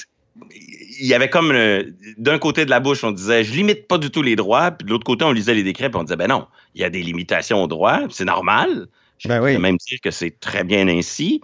il 0.99 1.07
y 1.07 1.13
avait 1.13 1.29
comme 1.29 1.53
d'un 2.17 2.39
côté 2.39 2.65
de 2.65 2.69
la 2.69 2.79
bouche, 2.79 3.03
on 3.03 3.11
disait 3.11 3.43
je 3.43 3.53
limite 3.53 3.87
pas 3.87 3.97
du 3.97 4.09
tout 4.09 4.21
les 4.21 4.35
droits, 4.35 4.71
puis 4.71 4.85
de 4.85 4.91
l'autre 4.91 5.05
côté, 5.05 5.23
on 5.25 5.31
lisait 5.31 5.53
les 5.53 5.63
décrets, 5.63 5.89
puis 5.89 5.99
on 5.99 6.03
disait 6.03 6.17
ben 6.17 6.27
non, 6.27 6.47
il 6.75 6.81
y 6.81 6.83
a 6.83 6.89
des 6.89 7.01
limitations 7.01 7.63
aux 7.63 7.67
droits, 7.67 8.01
c'est 8.09 8.25
normal. 8.25 8.87
Je 9.17 9.27
Ben 9.27 9.39
peux 9.39 9.57
même 9.59 9.77
dire 9.77 9.99
que 10.03 10.09
c'est 10.11 10.39
très 10.39 10.63
bien 10.63 10.87
ainsi. 10.87 11.41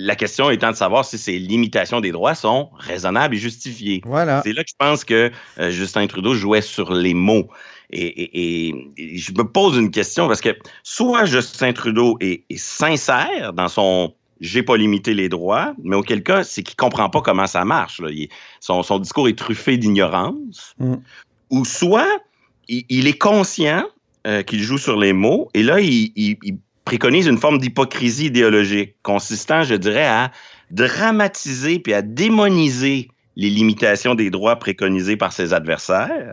La 0.00 0.14
question 0.14 0.48
étant 0.48 0.70
de 0.70 0.76
savoir 0.76 1.04
si 1.04 1.18
ces 1.18 1.38
limitations 1.38 2.00
des 2.00 2.12
droits 2.12 2.34
sont 2.36 2.70
raisonnables 2.78 3.34
et 3.34 3.38
justifiées. 3.38 4.00
Voilà. 4.04 4.42
C'est 4.44 4.52
là 4.52 4.62
que 4.62 4.70
je 4.70 4.76
pense 4.78 5.04
que 5.04 5.30
euh, 5.58 5.70
Justin 5.70 6.06
Trudeau 6.06 6.34
jouait 6.34 6.62
sur 6.62 6.92
les 6.94 7.14
mots. 7.14 7.48
Et, 7.90 8.06
et- 8.06 8.68
et- 8.68 8.74
et 8.96 9.16
je 9.18 9.32
me 9.32 9.42
pose 9.42 9.76
une 9.76 9.90
question 9.90 10.28
parce 10.28 10.40
que 10.40 10.50
soit 10.84 11.24
Justin 11.24 11.72
Trudeau 11.72 12.16
est, 12.20 12.44
est 12.48 12.58
sincère 12.58 13.52
dans 13.54 13.68
son 13.68 14.14
j'ai 14.40 14.62
pas 14.62 14.76
limité 14.76 15.14
les 15.14 15.28
droits, 15.28 15.74
mais 15.82 15.96
auquel 15.96 16.22
cas, 16.22 16.44
c'est 16.44 16.62
qu'il 16.62 16.76
comprend 16.76 17.10
pas 17.10 17.20
comment 17.20 17.46
ça 17.46 17.64
marche. 17.64 18.00
là. 18.00 18.08
Il- 18.10 18.28
son, 18.60 18.82
son 18.82 18.98
discours 18.98 19.28
est 19.28 19.38
truffé 19.38 19.76
d'ignorance. 19.76 20.74
Mm. 20.78 20.94
Ou 21.50 21.64
soit 21.64 22.08
il, 22.68 22.84
il 22.88 23.06
est 23.06 23.18
conscient 23.18 23.84
euh, 24.26 24.42
qu'il 24.42 24.62
joue 24.62 24.78
sur 24.78 24.98
les 24.98 25.12
mots 25.12 25.48
et 25.54 25.62
là, 25.62 25.80
il, 25.80 26.12
préconise 26.84 27.26
une 27.26 27.36
forme 27.36 27.58
d'hypocrisie 27.58 28.26
idéologique 28.26 28.94
consistant, 29.02 29.62
je 29.62 29.74
dirais, 29.74 30.06
à 30.06 30.32
dramatiser 30.70 31.78
puis 31.78 31.92
à 31.92 32.00
démoniser 32.00 33.08
les 33.36 33.50
limitations 33.50 34.14
des 34.14 34.30
droits 34.30 34.56
préconisés 34.56 35.16
par 35.16 35.32
ses 35.32 35.52
adversaires, 35.52 36.32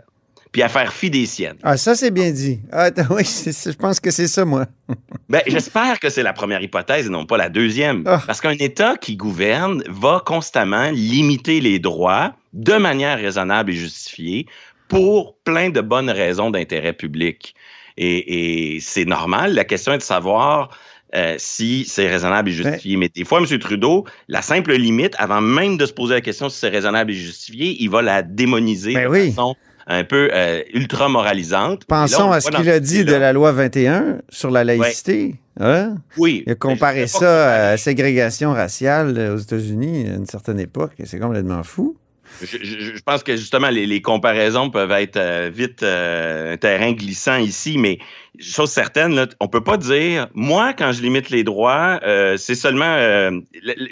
puis 0.56 0.62
à 0.62 0.70
faire 0.70 0.90
fi 0.90 1.10
des 1.10 1.26
siennes. 1.26 1.58
Ah, 1.62 1.76
ça, 1.76 1.94
c'est 1.94 2.10
bien 2.10 2.30
dit. 2.30 2.60
Ah, 2.72 2.88
oui, 3.10 3.24
je 3.24 3.72
pense 3.72 4.00
que 4.00 4.10
c'est 4.10 4.26
ça, 4.26 4.46
moi. 4.46 4.64
Ben, 5.28 5.42
j'espère 5.46 6.00
que 6.00 6.08
c'est 6.08 6.22
la 6.22 6.32
première 6.32 6.62
hypothèse 6.62 7.08
et 7.08 7.10
non 7.10 7.26
pas 7.26 7.36
la 7.36 7.50
deuxième. 7.50 8.04
Ah. 8.06 8.22
Parce 8.26 8.40
qu'un 8.40 8.56
État 8.58 8.96
qui 8.96 9.16
gouverne 9.16 9.82
va 9.88 10.22
constamment 10.24 10.90
limiter 10.92 11.60
les 11.60 11.78
droits 11.78 12.32
de 12.54 12.72
manière 12.74 13.18
raisonnable 13.18 13.72
et 13.72 13.74
justifiée 13.74 14.46
pour 14.88 15.36
plein 15.44 15.68
de 15.68 15.82
bonnes 15.82 16.08
raisons 16.08 16.50
d'intérêt 16.50 16.94
public. 16.94 17.54
Et, 17.98 18.76
et 18.76 18.80
c'est 18.80 19.04
normal. 19.04 19.52
La 19.52 19.64
question 19.64 19.92
est 19.92 19.98
de 19.98 20.02
savoir 20.02 20.70
euh, 21.14 21.34
si 21.38 21.84
c'est 21.86 22.08
raisonnable 22.08 22.48
et 22.48 22.52
justifié. 22.52 22.96
Mais 22.96 23.08
des 23.08 23.24
fois, 23.24 23.40
M. 23.40 23.58
Trudeau, 23.58 24.06
la 24.28 24.40
simple 24.40 24.74
limite, 24.74 25.14
avant 25.18 25.40
même 25.40 25.76
de 25.76 25.84
se 25.84 25.92
poser 25.92 26.14
la 26.14 26.20
question 26.22 26.48
si 26.48 26.58
c'est 26.58 26.68
raisonnable 26.68 27.10
et 27.10 27.14
justifié, 27.14 27.76
il 27.78 27.90
va 27.90 28.00
la 28.00 28.22
démoniser 28.22 28.94
Ben 28.94 29.04
de 29.04 29.08
oui. 29.10 29.28
façon 29.30 29.54
un 29.86 30.04
peu 30.04 30.28
euh, 30.32 30.62
ultra 30.74 31.08
moralisante. 31.08 31.80
Là, 31.82 31.86
Pensons 31.88 32.28
on 32.28 32.32
à 32.32 32.40
ce 32.40 32.50
qu'il 32.50 32.68
a 32.70 32.80
dit 32.80 33.04
de 33.04 33.14
la 33.14 33.32
loi 33.32 33.52
21 33.52 34.18
sur 34.28 34.50
la 34.50 34.64
laïcité. 34.64 35.36
Hein? 35.60 35.96
Oui. 36.16 36.42
Il 36.46 36.52
a 36.52 36.54
comparé 36.56 37.06
ça 37.06 37.52
à 37.54 37.58
la 37.70 37.76
ségrégation 37.76 38.52
raciale 38.52 39.14
euh, 39.16 39.34
aux 39.34 39.38
États-Unis 39.38 40.06
à 40.10 40.14
une 40.16 40.26
certaine 40.26 40.60
époque. 40.60 40.92
C'est 41.04 41.18
complètement 41.20 41.62
fou. 41.62 41.96
Je, 42.42 42.58
je- 42.60 42.96
je 42.96 43.02
pense 43.02 43.22
que 43.22 43.36
justement, 43.36 43.70
les, 43.70 43.86
les 43.86 44.02
comparaisons 44.02 44.68
peuvent 44.68 44.90
être 44.90 45.16
euh, 45.16 45.50
vite 45.54 45.82
euh, 45.84 46.54
un 46.54 46.56
terrain 46.56 46.92
glissant 46.92 47.36
ici, 47.36 47.78
mais 47.78 47.98
chose 48.38 48.68
certaine, 48.70 49.14
là, 49.14 49.26
on 49.40 49.48
peut 49.48 49.62
pas 49.62 49.76
dire, 49.78 50.26
moi, 50.34 50.74
quand 50.74 50.92
je 50.92 51.00
limite 51.00 51.30
les 51.30 51.44
droits, 51.44 52.00
euh, 52.04 52.36
c'est 52.36 52.56
seulement, 52.56 53.30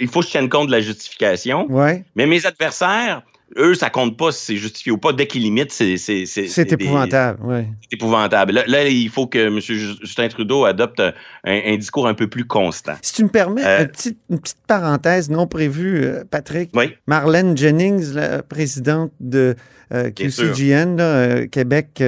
il 0.01 0.09
faut 0.09 0.21
que 0.21 0.27
je 0.27 0.31
tienne 0.33 0.51
compte 0.51 0.67
de 0.67 0.73
la 0.73 0.81
justification, 0.81 1.67
Ouais. 1.71 2.05
mais 2.17 2.27
mes 2.27 2.45
adversaires, 2.45 3.23
eux, 3.59 3.75
ça 3.75 3.91
compte 3.91 4.17
pas 4.17 4.33
si 4.33 4.45
c'est 4.45 4.57
justifié 4.57 4.93
ou 4.93 4.99
pas. 4.99 5.13
Dès 5.13 5.27
qu'ils 5.27 5.43
limitent, 5.43 5.73
c'est 5.73 5.97
c'est- 5.97 6.25
des- 6.65 6.73
épouvantable. 6.75 7.43
Ouais. 7.45 7.67
c'est 7.83 7.95
épouvantable. 7.97 8.53
Là, 8.53 8.65
là, 8.67 8.89
il 8.89 9.09
faut 9.09 9.27
que 9.27 9.39
M. 9.49 9.61
Justin 9.61 10.29
Trudeau 10.29 10.65
adopte 10.65 11.01
un, 11.01 11.13
un 11.45 11.77
discours 11.77 12.07
un 12.09 12.15
peu 12.15 12.27
plus 12.29 12.45
constant. 12.47 12.95
Si 13.03 13.13
tu 13.15 13.25
me 13.25 13.29
permets, 13.29 13.65
Euh, 13.65 13.83
une, 13.83 13.89
petite, 13.89 14.19
une 14.31 14.39
petite 14.41 14.59
parenthèse 14.67 15.31
non 15.31 15.47
prévue, 15.47 16.05
euh, 16.05 16.25
Patrick. 16.31 16.71
Oui. 16.75 16.95
Marlène 17.07 17.57
Jennings, 17.57 18.13
la 18.15 18.43
présidente 18.43 19.13
de 19.21 19.55
euh. 19.93 20.11
QCGN, 20.11 20.97
là, 20.97 21.05
euh, 21.05 21.47
Québec 21.47 22.03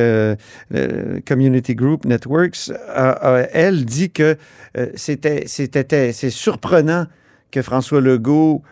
Community 1.26 1.74
Group 1.74 2.04
Networks, 2.04 2.70
elle 3.52 3.84
dit 3.84 4.10
que 4.10 4.36
c'était, 4.94 5.44
c'était, 5.46 6.12
c'est 6.12 6.30
surprenant 6.30 7.06
que 7.50 7.62
François 7.62 8.00
Legault 8.00 8.62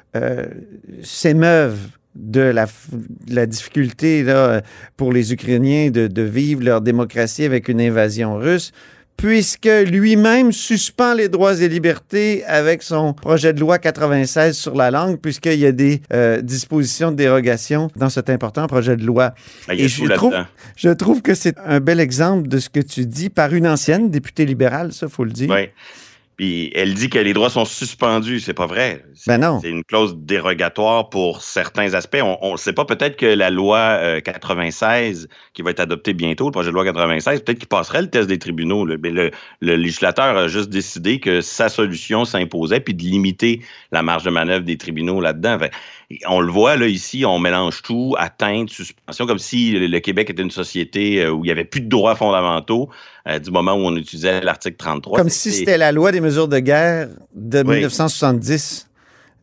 s'émeuve 1.02 1.78
de 2.14 2.40
la, 2.40 2.66
f- 2.66 2.70
de 2.92 3.34
la 3.34 3.46
difficulté 3.46 4.22
là, 4.22 4.62
pour 4.96 5.12
les 5.12 5.32
Ukrainiens 5.32 5.90
de, 5.90 6.06
de 6.06 6.22
vivre 6.22 6.62
leur 6.62 6.80
démocratie 6.80 7.44
avec 7.44 7.68
une 7.68 7.80
invasion 7.80 8.36
russe 8.36 8.72
puisque 9.16 9.68
lui-même 9.86 10.50
suspend 10.50 11.14
les 11.14 11.28
droits 11.28 11.60
et 11.60 11.68
libertés 11.68 12.44
avec 12.46 12.82
son 12.82 13.12
projet 13.12 13.52
de 13.52 13.60
loi 13.60 13.78
96 13.78 14.56
sur 14.56 14.74
la 14.74 14.90
langue, 14.90 15.20
puisqu'il 15.20 15.54
y 15.60 15.66
a 15.66 15.70
des 15.70 16.02
euh, 16.12 16.40
dispositions 16.42 17.12
de 17.12 17.16
dérogation 17.16 17.88
dans 17.94 18.08
cet 18.08 18.28
important 18.28 18.66
projet 18.66 18.96
de 18.96 19.04
loi. 19.06 19.32
Ben, 19.68 19.74
il 19.74 19.78
y 19.78 19.82
a 19.82 19.84
Et 19.84 19.88
je 19.88 20.04
trouve, 20.16 20.34
je 20.76 20.88
trouve 20.88 21.22
que 21.22 21.34
c'est 21.34 21.54
un 21.64 21.78
bel 21.78 22.00
exemple 22.00 22.48
de 22.48 22.58
ce 22.58 22.68
que 22.68 22.80
tu 22.80 23.06
dis 23.06 23.30
par 23.30 23.54
une 23.54 23.68
ancienne 23.68 24.10
députée 24.10 24.46
libérale, 24.46 24.92
ça, 24.92 25.06
faut 25.08 25.22
le 25.24 25.30
dire. 25.30 25.48
Oui. 25.50 25.68
Puis 26.36 26.70
elle 26.74 26.94
dit 26.94 27.08
que 27.10 27.18
les 27.18 27.32
droits 27.32 27.50
sont 27.50 27.64
suspendus. 27.64 28.40
C'est 28.40 28.54
pas 28.54 28.66
vrai. 28.66 29.04
C'est- 29.14 29.30
Ben 29.30 29.38
non. 29.38 29.60
C'est 29.60 29.70
une 29.70 29.84
clause 29.84 30.16
dérogatoire 30.16 31.08
pour 31.08 31.42
certains 31.42 31.94
aspects. 31.94 32.18
On 32.22 32.52
ne 32.52 32.56
sait 32.56 32.72
pas, 32.72 32.84
peut-être 32.84 33.16
que 33.16 33.26
la 33.26 33.50
loi 33.50 33.78
euh, 33.78 34.20
96, 34.20 35.28
qui 35.52 35.62
va 35.62 35.70
être 35.70 35.80
adoptée 35.80 36.12
bientôt, 36.14 36.46
le 36.46 36.50
projet 36.52 36.70
de 36.70 36.74
loi 36.74 36.84
96, 36.84 37.40
peut-être 37.42 37.58
qu'il 37.58 37.68
passerait 37.68 38.02
le 38.02 38.10
test 38.10 38.28
des 38.28 38.38
tribunaux. 38.38 38.84
là. 38.84 38.96
Mais 39.02 39.10
le, 39.10 39.30
le 39.60 39.76
législateur 39.76 40.36
a 40.36 40.48
juste 40.48 40.70
décidé 40.70 41.20
que 41.20 41.40
sa 41.40 41.68
solution 41.68 42.24
s'imposait, 42.24 42.80
puis 42.80 42.94
de 42.94 43.02
limiter 43.02 43.60
la 43.92 44.02
marge 44.02 44.24
de 44.24 44.30
manœuvre 44.30 44.64
des 44.64 44.76
tribunaux 44.76 45.20
là-dedans. 45.20 45.58
On 46.28 46.40
le 46.40 46.50
voit, 46.50 46.76
là, 46.76 46.86
ici, 46.86 47.24
on 47.24 47.38
mélange 47.38 47.82
tout, 47.82 48.14
atteinte, 48.18 48.70
suspension, 48.70 49.26
comme 49.26 49.38
si 49.38 49.72
le, 49.72 49.98
Québec 50.00 50.30
était 50.30 50.42
une 50.42 50.50
société 50.50 51.22
euh, 51.22 51.30
où 51.30 51.44
il 51.44 51.48
n'y 51.48 51.52
avait 51.52 51.64
plus 51.64 51.80
de 51.80 51.88
droits 51.88 52.14
fondamentaux 52.14 52.90
euh, 53.28 53.38
du 53.38 53.50
moment 53.50 53.72
où 53.74 53.80
on 53.80 53.96
utilisait 53.96 54.40
l'article 54.40 54.76
33. 54.76 55.18
Comme 55.18 55.28
si 55.28 55.52
c'était 55.52 55.78
la 55.78 55.92
loi 55.92 56.12
des 56.12 56.20
mesures 56.20 56.48
de 56.48 56.58
guerre 56.58 57.08
de 57.34 57.58
Oui. 57.60 57.76
1970. 57.76 58.88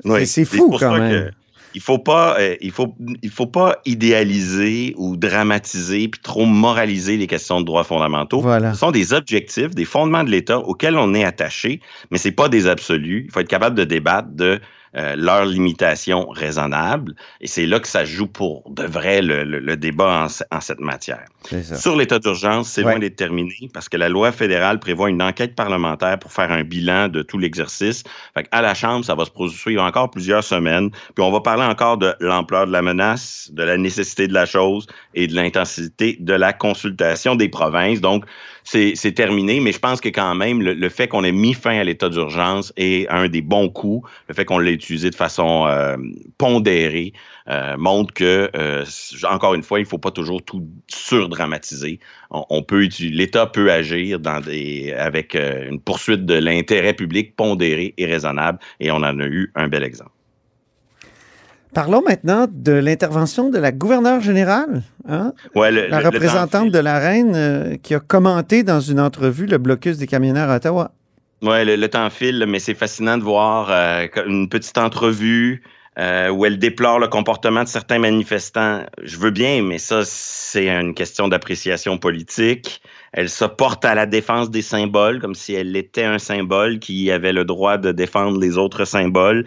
Oui, 0.03 0.25
C'est- 0.25 0.45
fou 0.45 0.75
quand 0.79 0.97
même. 0.97 1.11
que 1.11 1.31
il 1.73 1.81
faut 1.81 1.99
pas, 1.99 2.37
euh, 2.39 2.55
il 2.61 2.71
faut, 2.71 2.93
il 3.21 3.29
faut 3.29 3.47
pas 3.47 3.79
idéaliser 3.85 4.93
ou 4.97 5.15
dramatiser 5.15 6.07
puis 6.07 6.21
trop 6.21 6.45
moraliser 6.45 7.17
les 7.17 7.27
questions 7.27 7.61
de 7.61 7.65
droits 7.65 7.83
fondamentaux. 7.83 8.41
Voilà. 8.41 8.73
Ce 8.73 8.79
sont 8.79 8.91
des 8.91 9.13
objectifs, 9.13 9.69
des 9.71 9.85
fondements 9.85 10.23
de 10.23 10.29
l'État 10.29 10.59
auxquels 10.59 10.97
on 10.97 11.13
est 11.13 11.23
attaché, 11.23 11.79
mais 12.09 12.17
c'est 12.17 12.31
pas 12.31 12.49
des 12.49 12.67
absolus. 12.67 13.23
Il 13.27 13.31
faut 13.31 13.39
être 13.39 13.47
capable 13.47 13.77
de 13.77 13.83
débattre 13.83 14.29
de 14.31 14.59
euh, 14.97 15.15
leurs 15.15 15.45
limitations 15.45 16.27
raisonnables, 16.29 17.15
et 17.39 17.47
c'est 17.47 17.65
là 17.65 17.79
que 17.79 17.87
ça 17.87 18.03
joue 18.05 18.27
pour 18.27 18.63
de 18.69 18.83
vrai 18.83 19.21
le, 19.21 19.43
le- 19.43 19.59
le 19.59 19.77
débat 19.77 20.27
en, 20.27 20.55
en 20.57 20.61
cette 20.61 20.79
matière. 20.79 21.25
Sur 21.75 21.95
l'état 21.95 22.19
d'urgence, 22.19 22.69
c'est 22.69 22.83
Ouais. 22.83 22.91
loin 22.91 22.99
d'être 22.99 23.15
terminé 23.15 23.69
parce 23.73 23.87
que 23.89 23.97
la 23.97 24.09
loi 24.09 24.31
fédérale 24.31 24.79
prévoit 24.79 25.09
une 25.09 25.21
enquête 25.21 25.55
parlementaire 25.55 26.19
pour 26.19 26.31
faire 26.31 26.51
un 26.51 26.63
bilan 26.63 27.07
de 27.07 27.21
tout 27.21 27.37
l'exercice. 27.37 28.03
Fait 28.33 28.47
à 28.51 28.61
la 28.61 28.73
Chambre, 28.73 29.05
ça 29.05 29.15
va 29.15 29.25
se 29.25 29.31
poursuivre 29.31 29.81
encore 29.83 30.11
plusieurs 30.11 30.43
semaines. 30.43 30.89
Puis 31.15 31.23
on 31.23 31.31
va 31.31 31.41
parler 31.41 31.63
encore 31.63 31.97
de 31.97 32.13
l'ampleur 32.19 32.67
de 32.67 32.71
la 32.71 32.81
menace, 32.81 33.49
de 33.53 33.63
la 33.63 33.77
nécessité 33.77 34.27
de 34.27 34.33
la 34.33 34.45
chose 34.45 34.87
et 35.13 35.27
de 35.27 35.35
l'intensité 35.35 36.17
de 36.19 36.33
la 36.33 36.53
consultation 36.53 37.35
des 37.35 37.49
provinces. 37.49 38.01
Donc, 38.01 38.25
c'est 38.63 39.13
terminé, 39.13 39.59
mais 39.59 39.71
je 39.71 39.79
pense 39.79 40.01
que 40.01 40.09
quand 40.09 40.35
même, 40.35 40.61
le, 40.61 40.73
le 40.73 40.89
fait 40.89 41.07
qu'on 41.07 41.23
ait 41.23 41.31
mis 41.31 41.53
fin 41.53 41.77
à 41.79 41.83
l'état 41.83 42.09
d'urgence 42.09 42.73
est 42.77 43.07
un 43.09 43.27
des 43.27 43.41
bons 43.41 43.69
coups. 43.69 44.07
Le 44.27 44.33
fait 44.33 44.45
qu'on 44.45 44.59
l'ait 44.59 44.73
utilisé 44.73 45.09
de 45.09 45.15
façon 45.15 45.65
euh, 45.67 45.97
pondérée 46.37 47.13
euh, 47.47 47.75
montre 47.77 48.13
que, 48.13 48.49
euh, 48.55 48.85
encore 49.29 49.55
une 49.55 49.63
fois, 49.63 49.79
il 49.79 49.83
ne 49.83 49.87
faut 49.87 49.97
pas 49.97 50.11
toujours 50.11 50.43
tout 50.43 50.65
surdramatiser. 50.87 51.99
On, 52.29 52.63
peut 52.63 52.87
l'État 52.99 53.47
peut 53.47 53.71
agir 53.71 54.19
dans 54.19 54.39
des, 54.39 54.93
avec 54.93 55.35
une 55.35 55.79
poursuite 55.79 56.25
de 56.25 56.35
l'intérêt 56.35 56.93
public 56.93 57.35
pondéré 57.35 57.93
et 57.97 58.05
raisonnable, 58.05 58.59
et 58.79 58.91
on 58.91 58.97
en 58.97 59.19
a 59.19 59.25
eu 59.25 59.51
un 59.55 59.67
bel 59.67 59.83
exemple. 59.83 60.11
Parlons 61.73 62.01
maintenant 62.05 62.47
de 62.51 62.73
l'intervention 62.73 63.49
de 63.49 63.57
la 63.57 63.71
gouverneure 63.71 64.19
générale, 64.19 64.83
hein? 65.07 65.33
ouais, 65.55 65.71
le, 65.71 65.87
la 65.87 66.01
le, 66.01 66.05
représentante 66.07 66.65
le 66.65 66.71
de 66.71 66.79
la 66.79 66.99
reine 66.99 67.33
euh, 67.35 67.77
qui 67.81 67.95
a 67.95 67.99
commenté 67.99 68.63
dans 68.63 68.81
une 68.81 68.99
entrevue 68.99 69.45
le 69.45 69.57
blocus 69.57 69.97
des 69.97 70.07
camionneurs 70.07 70.49
à 70.49 70.57
Ottawa. 70.57 70.91
Oui, 71.41 71.63
le, 71.63 71.77
le, 71.77 71.87
temps 71.87 72.09
file, 72.09 72.45
mais 72.47 72.59
c'est 72.59 72.73
fascinant 72.73 73.17
de 73.17 73.23
voir 73.23 73.69
euh, 73.71 74.05
une 74.27 74.49
petite 74.49 74.77
entrevue 74.77 75.63
euh, 75.99 76.29
où 76.29 76.45
elle 76.45 76.57
déplore 76.57 76.99
le 76.99 77.07
comportement 77.09 77.63
de 77.63 77.67
certains 77.67 77.99
manifestants. 77.99 78.85
Je 79.03 79.17
veux 79.17 79.31
bien, 79.31 79.61
mais 79.61 79.77
ça, 79.77 80.03
c'est 80.05 80.69
une 80.69 80.93
question 80.93 81.27
d'appréciation 81.27 81.97
politique. 81.97 82.81
Elle 83.11 83.29
se 83.29 83.43
porte 83.43 83.83
à 83.83 83.93
la 83.93 84.05
défense 84.05 84.49
des 84.49 84.61
symboles, 84.61 85.19
comme 85.19 85.35
si 85.35 85.53
elle 85.53 85.75
était 85.75 86.05
un 86.05 86.17
symbole 86.17 86.79
qui 86.79 87.11
avait 87.11 87.33
le 87.33 87.43
droit 87.43 87.77
de 87.77 87.91
défendre 87.91 88.39
les 88.39 88.57
autres 88.57 88.85
symboles. 88.85 89.45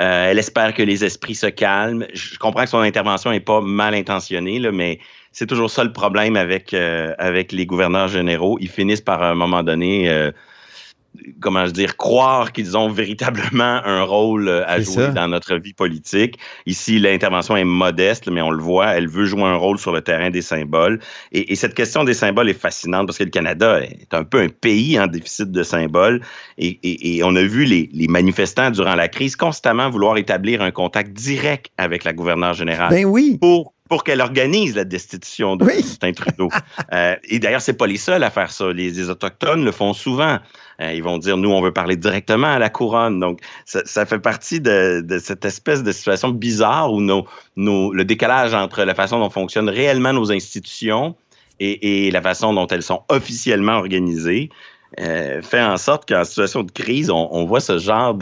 Euh, 0.00 0.30
elle 0.30 0.38
espère 0.38 0.74
que 0.74 0.82
les 0.82 1.04
esprits 1.04 1.34
se 1.34 1.46
calment. 1.46 2.06
Je 2.14 2.38
comprends 2.38 2.64
que 2.64 2.70
son 2.70 2.78
intervention 2.78 3.30
n'est 3.30 3.40
pas 3.40 3.60
mal 3.60 3.94
intentionnée, 3.94 4.60
mais 4.72 5.00
c'est 5.32 5.46
toujours 5.46 5.70
ça 5.70 5.82
le 5.82 5.92
problème 5.92 6.36
avec, 6.36 6.72
euh, 6.72 7.14
avec 7.18 7.50
les 7.52 7.66
gouverneurs 7.66 8.08
généraux. 8.08 8.58
Ils 8.60 8.68
finissent 8.68 9.00
par, 9.00 9.22
à 9.22 9.30
un 9.30 9.34
moment 9.34 9.62
donné, 9.64 10.08
euh, 10.08 10.30
comment 11.40 11.66
je 11.66 11.70
dire, 11.72 11.96
croire 11.96 12.52
qu'ils 12.52 12.76
ont 12.76 12.88
véritablement 12.88 13.80
un 13.84 14.02
rôle 14.02 14.48
à 14.48 14.76
C'est 14.78 14.84
jouer 14.84 14.94
ça. 15.06 15.08
dans 15.10 15.28
notre 15.28 15.56
vie 15.56 15.72
politique. 15.72 16.38
Ici, 16.66 16.98
l'intervention 16.98 17.56
est 17.56 17.64
modeste, 17.64 18.28
mais 18.30 18.40
on 18.42 18.50
le 18.50 18.62
voit, 18.62 18.88
elle 18.88 19.08
veut 19.08 19.24
jouer 19.24 19.42
un 19.44 19.56
rôle 19.56 19.78
sur 19.78 19.92
le 19.92 20.00
terrain 20.00 20.30
des 20.30 20.42
symboles. 20.42 21.00
Et, 21.32 21.52
et 21.52 21.56
cette 21.56 21.74
question 21.74 22.04
des 22.04 22.14
symboles 22.14 22.48
est 22.48 22.60
fascinante 22.60 23.06
parce 23.06 23.18
que 23.18 23.24
le 23.24 23.30
Canada 23.30 23.80
est 23.82 24.12
un 24.14 24.24
peu 24.24 24.40
un 24.40 24.48
pays 24.48 24.98
en 24.98 25.06
déficit 25.06 25.50
de 25.50 25.62
symboles. 25.62 26.20
Et, 26.58 26.68
et- 26.82 27.16
et 27.16 27.22
on 27.24 27.34
a 27.36 27.42
vu 27.42 27.64
les, 27.64 27.88
les 27.92 28.08
manifestants 28.08 28.70
durant 28.70 28.94
la 28.94 29.08
crise 29.08 29.36
constamment 29.36 29.90
vouloir 29.90 30.16
établir 30.16 30.62
un 30.62 30.70
contact 30.70 31.12
direct 31.12 31.70
avec 31.78 32.04
la 32.04 32.12
gouverneure 32.12 32.54
générale 32.54 32.90
Ben 32.90 33.04
oui. 33.04 33.38
pour, 33.40 33.74
pour 33.88 34.04
qu'elle 34.04 34.20
organise 34.20 34.76
la 34.76 34.84
destitution 34.84 35.56
de 35.56 35.64
Oui. 35.64 35.76
Justin 35.76 36.12
Trudeau. 36.12 36.48
Euh, 36.92 37.16
et 37.24 37.38
d'ailleurs, 37.38 37.60
c'est 37.60 37.76
pas 37.76 37.86
les 37.86 37.98
seuls 37.98 38.22
à 38.22 38.30
faire 38.30 38.50
ça. 38.50 38.72
Les, 38.72 38.90
les 38.90 39.10
Autochtones 39.10 39.62
le 39.64 39.72
font 39.72 39.92
souvent. 39.92 40.38
Euh, 40.80 40.92
ils 40.94 41.02
vont 41.02 41.18
dire, 41.18 41.36
nous, 41.36 41.50
on 41.50 41.60
veut 41.60 41.72
parler 41.72 41.96
directement 41.96 42.46
à 42.46 42.58
la 42.58 42.70
couronne. 42.70 43.20
Donc, 43.20 43.40
ça, 43.66 43.82
ça 43.84 44.06
fait 44.06 44.18
partie 44.18 44.60
de, 44.60 45.02
de 45.04 45.18
cette 45.18 45.44
espèce 45.44 45.82
de 45.82 45.92
situation 45.92 46.30
bizarre 46.30 46.92
où 46.92 47.00
nos, 47.00 47.26
nos, 47.56 47.92
le 47.92 48.04
décalage 48.04 48.54
entre 48.54 48.84
la 48.84 48.94
façon 48.94 49.18
dont 49.18 49.28
fonctionnent 49.28 49.68
réellement 49.68 50.14
nos 50.14 50.32
institutions 50.32 51.14
et, 51.60 52.06
et 52.06 52.10
la 52.10 52.22
façon 52.22 52.54
dont 52.54 52.66
elles 52.68 52.82
sont 52.82 53.02
officiellement 53.10 53.74
organisées 53.78 54.48
euh, 55.00 55.42
fait 55.42 55.62
en 55.62 55.76
sorte 55.76 56.08
qu'en 56.08 56.24
situation 56.24 56.62
de 56.62 56.70
crise, 56.70 57.10
on, 57.10 57.28
on 57.30 57.44
voit 57.44 57.60
ce 57.60 57.78
genre 57.78 58.14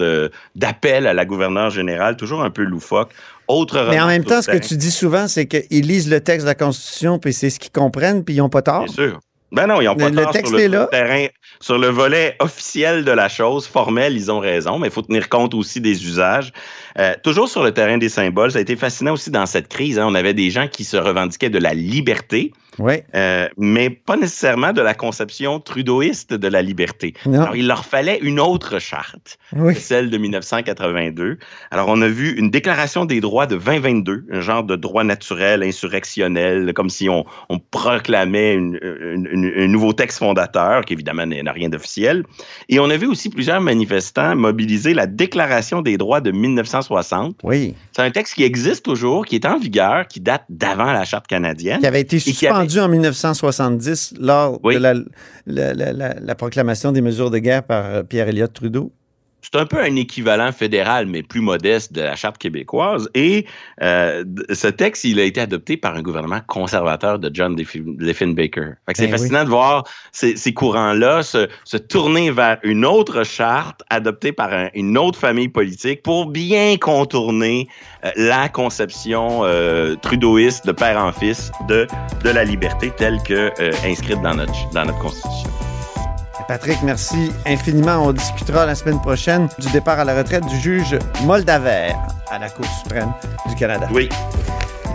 d'appel 0.56 1.06
à 1.06 1.14
la 1.14 1.24
gouverneure 1.24 1.70
générale 1.70 2.16
toujours 2.16 2.42
un 2.42 2.50
peu 2.50 2.62
loufoque. 2.62 3.12
Autre 3.48 3.86
Mais 3.90 4.00
en 4.00 4.06
même 4.08 4.24
temps, 4.24 4.42
ce 4.42 4.50
que 4.50 4.56
tu 4.58 4.76
dis 4.76 4.90
souvent, 4.90 5.28
c'est 5.28 5.46
qu'ils 5.46 5.86
lisent 5.86 6.10
le 6.10 6.20
texte 6.20 6.44
de 6.44 6.50
la 6.50 6.54
Constitution, 6.54 7.18
puis 7.18 7.32
c'est 7.32 7.50
ce 7.50 7.58
qu'ils 7.60 7.70
comprennent, 7.72 8.24
puis 8.24 8.34
ils 8.34 8.38
n'ont 8.38 8.48
pas 8.48 8.62
tort. 8.62 8.84
Bien 8.84 8.92
sûr. 8.92 9.20
Ben 9.52 9.68
non, 9.68 9.80
ils 9.80 9.84
n'ont 9.84 9.94
pas 9.94 10.08
Le- 10.10 10.16
le 10.16 10.22
tort 10.24 10.32
texte 10.32 10.48
sur 10.48 10.58
le 10.58 10.64
est 10.64 10.68
là. 10.68 10.88
terrain. 10.90 11.26
Sur 11.60 11.78
le 11.78 11.86
volet 11.86 12.34
officiel 12.40 13.04
de 13.04 13.12
la 13.12 13.28
chose, 13.28 13.66
formel, 13.66 14.14
ils 14.16 14.30
ont 14.30 14.40
raison, 14.40 14.78
mais 14.80 14.88
il 14.88 14.92
faut 14.92 15.02
tenir 15.02 15.28
compte 15.28 15.54
aussi 15.54 15.80
des 15.80 16.04
usages. 16.04 16.52
Euh, 16.98 17.14
toujours 17.22 17.48
sur 17.48 17.62
le 17.62 17.72
terrain 17.72 17.96
des 17.96 18.08
symboles, 18.08 18.50
ça 18.50 18.58
a 18.58 18.60
été 18.60 18.74
fascinant 18.74 19.12
aussi 19.12 19.30
dans 19.30 19.46
cette 19.46 19.68
crise. 19.68 19.98
hein. 20.00 20.06
on 20.08 20.14
avait 20.16 20.34
des 20.34 20.50
gens 20.50 20.66
qui 20.66 20.82
se 20.82 20.96
revendiquaient 20.96 21.48
de 21.48 21.58
la 21.60 21.72
liberté, 21.74 22.52
Oui. 22.78 22.94
euh, 23.14 23.48
mais 23.56 23.90
pas 23.90 24.16
nécessairement 24.16 24.72
de 24.72 24.80
la 24.82 24.94
conception 24.94 25.60
trudeauiste 25.60 26.34
de 26.34 26.48
la 26.48 26.62
liberté. 26.62 27.14
Non. 27.26 27.40
Alors, 27.42 27.56
il 27.56 27.66
leur 27.66 27.84
fallait 27.84 28.18
une 28.22 28.38
autre 28.40 28.78
charte, 28.78 29.38
Oui. 29.54 29.74
celle 29.74 30.10
de 30.10 30.18
1982. 30.18 31.38
Alors, 31.70 31.88
on 31.88 32.00
a 32.02 32.08
vu 32.08 32.36
une 32.38 32.50
déclaration 32.50 33.04
des 33.04 33.20
droits 33.20 33.46
de 33.46 33.56
2022, 33.56 34.26
un 34.32 34.40
genre 34.40 34.64
de 34.64 34.76
droit 34.76 35.04
naturel, 35.04 35.62
insurrectionnel, 35.62 36.72
comme 36.74 36.90
si 36.90 37.08
on, 37.08 37.24
on 37.48 37.58
proclamait 37.58 38.54
une- 38.54 38.78
une- 38.82 39.28
une- 39.30 39.52
un 39.56 39.68
nouveau 39.68 39.92
texte 39.92 40.18
fondateur, 40.18 40.84
qui 40.84 40.92
évidemment 40.92 41.26
n'a 41.26 41.52
rien 41.52 41.68
d'officiel. 41.68 42.24
Et 42.68 42.78
on 42.80 42.90
a 42.90 42.96
vu 42.96 43.06
aussi 43.06 43.28
plusieurs 43.30 43.60
manifestants 43.60 44.36
mobiliser 44.36 44.94
la 44.94 45.06
déclaration 45.06 45.82
des 45.82 45.96
droits 45.96 46.20
de 46.20 46.30
1960. 46.30 47.36
Oui. 47.42 47.74
C'est 47.92 48.02
un 48.02 48.10
texte 48.10 48.34
qui 48.34 48.44
existe 48.44 48.84
toujours, 48.84 49.24
qui 49.24 49.34
est 49.36 49.46
en 49.46 49.58
vigueur, 49.58 50.06
qui 50.08 50.20
date 50.20 50.44
d'avant 50.48 50.92
la 50.92 51.04
Charte 51.04 51.26
canadienne. 51.26 51.80
Qui 51.80 51.86
avait 51.86 52.00
été 52.00 52.18
qui 52.18 52.32
en 52.80 52.88
1970 52.88 54.14
lors 54.20 54.58
Oui. 54.62 54.74
de 54.74 54.78
la, 54.80 54.94
la- 55.46 55.74
la- 55.74 55.92
la- 55.92 56.14
la 56.20 56.34
proclamation 56.34 56.92
des 56.92 57.00
mesures 57.00 57.30
de 57.30 57.38
guerre 57.38 57.62
par 57.62 57.84
euh, 57.86 58.02
Pierre 58.02 58.28
Elliott 58.28 58.52
Trudeau? 58.52 58.92
C'est 59.52 59.60
un 59.60 59.66
peu 59.66 59.78
un 59.80 59.94
équivalent 59.96 60.50
fédéral, 60.52 61.06
mais 61.06 61.22
plus 61.22 61.40
modeste 61.40 61.92
de 61.92 62.00
la 62.02 62.16
Charte 62.16 62.38
québécoise. 62.38 63.08
Et 63.14 63.46
euh, 63.82 64.24
ce 64.52 64.66
texte, 64.68 65.04
il 65.04 65.20
a 65.20 65.24
été 65.24 65.40
adopté 65.40 65.76
par 65.76 65.94
un 65.94 66.02
gouvernement 66.02 66.40
conservateur 66.46 67.18
de 67.18 67.30
John 67.32 67.54
Diefenbaker. 67.54 68.74
C'est 68.94 69.06
Ben 69.06 69.10
fascinant 69.12 69.44
de 69.44 69.48
voir 69.48 69.84
ces, 70.12 70.36
ces 70.36 70.52
courants-là 70.52 71.22
se, 71.22 71.48
se 71.64 71.76
tourner 71.76 72.30
vers 72.30 72.58
une 72.62 72.84
autre 72.84 73.22
charte 73.24 73.82
adoptée 73.90 74.32
par 74.32 74.52
un- 74.52 74.68
une 74.74 74.98
autre 74.98 75.18
famille 75.18 75.48
politique 75.48 76.02
pour 76.02 76.26
bien 76.26 76.76
contourner 76.78 77.68
euh, 78.04 78.10
la 78.16 78.48
conception 78.48 79.40
euh, 79.44 79.94
trudeauiste 79.96 80.66
de 80.66 80.72
père 80.72 80.98
en 80.98 81.12
fils 81.12 81.50
de, 81.68 81.86
de 82.24 82.30
la 82.30 82.44
liberté 82.44 82.90
telle 82.96 83.18
que 83.22 83.50
euh, 83.60 83.70
inscrite 83.84 84.20
dans 84.22 84.34
notre, 84.34 84.52
dans 84.72 84.84
notre 84.84 84.98
Constitution. 84.98 85.65
Patrick, 86.48 86.78
merci 86.82 87.32
infiniment. 87.44 87.98
On 88.04 88.12
discutera 88.12 88.66
la 88.66 88.74
semaine 88.74 89.00
prochaine 89.00 89.48
du 89.58 89.68
départ 89.70 89.98
à 89.98 90.04
la 90.04 90.16
retraite 90.16 90.46
du 90.46 90.58
juge 90.60 90.96
Moldaver 91.24 91.92
à 92.30 92.38
la 92.38 92.48
Cour 92.48 92.66
suprême 92.82 93.12
du 93.48 93.54
Canada. 93.56 93.88
Oui, 93.92 94.08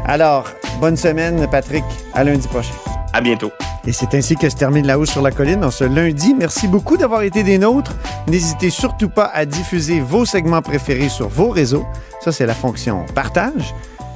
Alors, 0.06 0.48
bonne 0.80 0.96
semaine, 0.98 1.48
Patrick. 1.50 1.84
À 2.14 2.24
lundi 2.24 2.48
prochain. 2.48 2.74
à 3.14 3.20
bientôt. 3.22 3.52
Et 3.86 3.92
c'est 3.92 4.14
ainsi 4.14 4.36
que 4.36 4.50
se 4.50 4.56
termine 4.56 4.86
La 4.88 4.98
Hausse 4.98 5.10
sur 5.12 5.22
la 5.22 5.32
Colline 5.32 5.64
en 5.66 5.72
ce 5.72 5.84
lundi. 5.84 6.34
Merci 6.38 6.68
beaucoup 6.68 6.96
d'avoir 6.98 7.24
été 7.24 7.44
des 7.44 7.58
nôtres. 7.58 7.94
N'hésitez 8.28 8.70
surtout 8.70 9.10
pas 9.10 9.26
à 9.34 9.46
diffuser 9.46 10.00
vos 10.00 10.24
segments 10.24 10.62
préférés 10.62 11.10
sur 11.10 11.28
vos 11.28 11.50
réseaux. 11.50 11.86
Ça, 12.22 12.32
c'est 12.32 12.46
la 12.46 12.54
fonction 12.54 13.06
partage. 13.14 13.74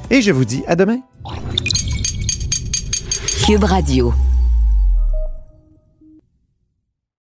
Et 0.09 0.21
je 0.21 0.31
vous 0.31 0.45
dis 0.45 0.63
à 0.67 0.75
demain. 0.75 0.99
Cube 3.45 3.63
Radio. 3.63 4.13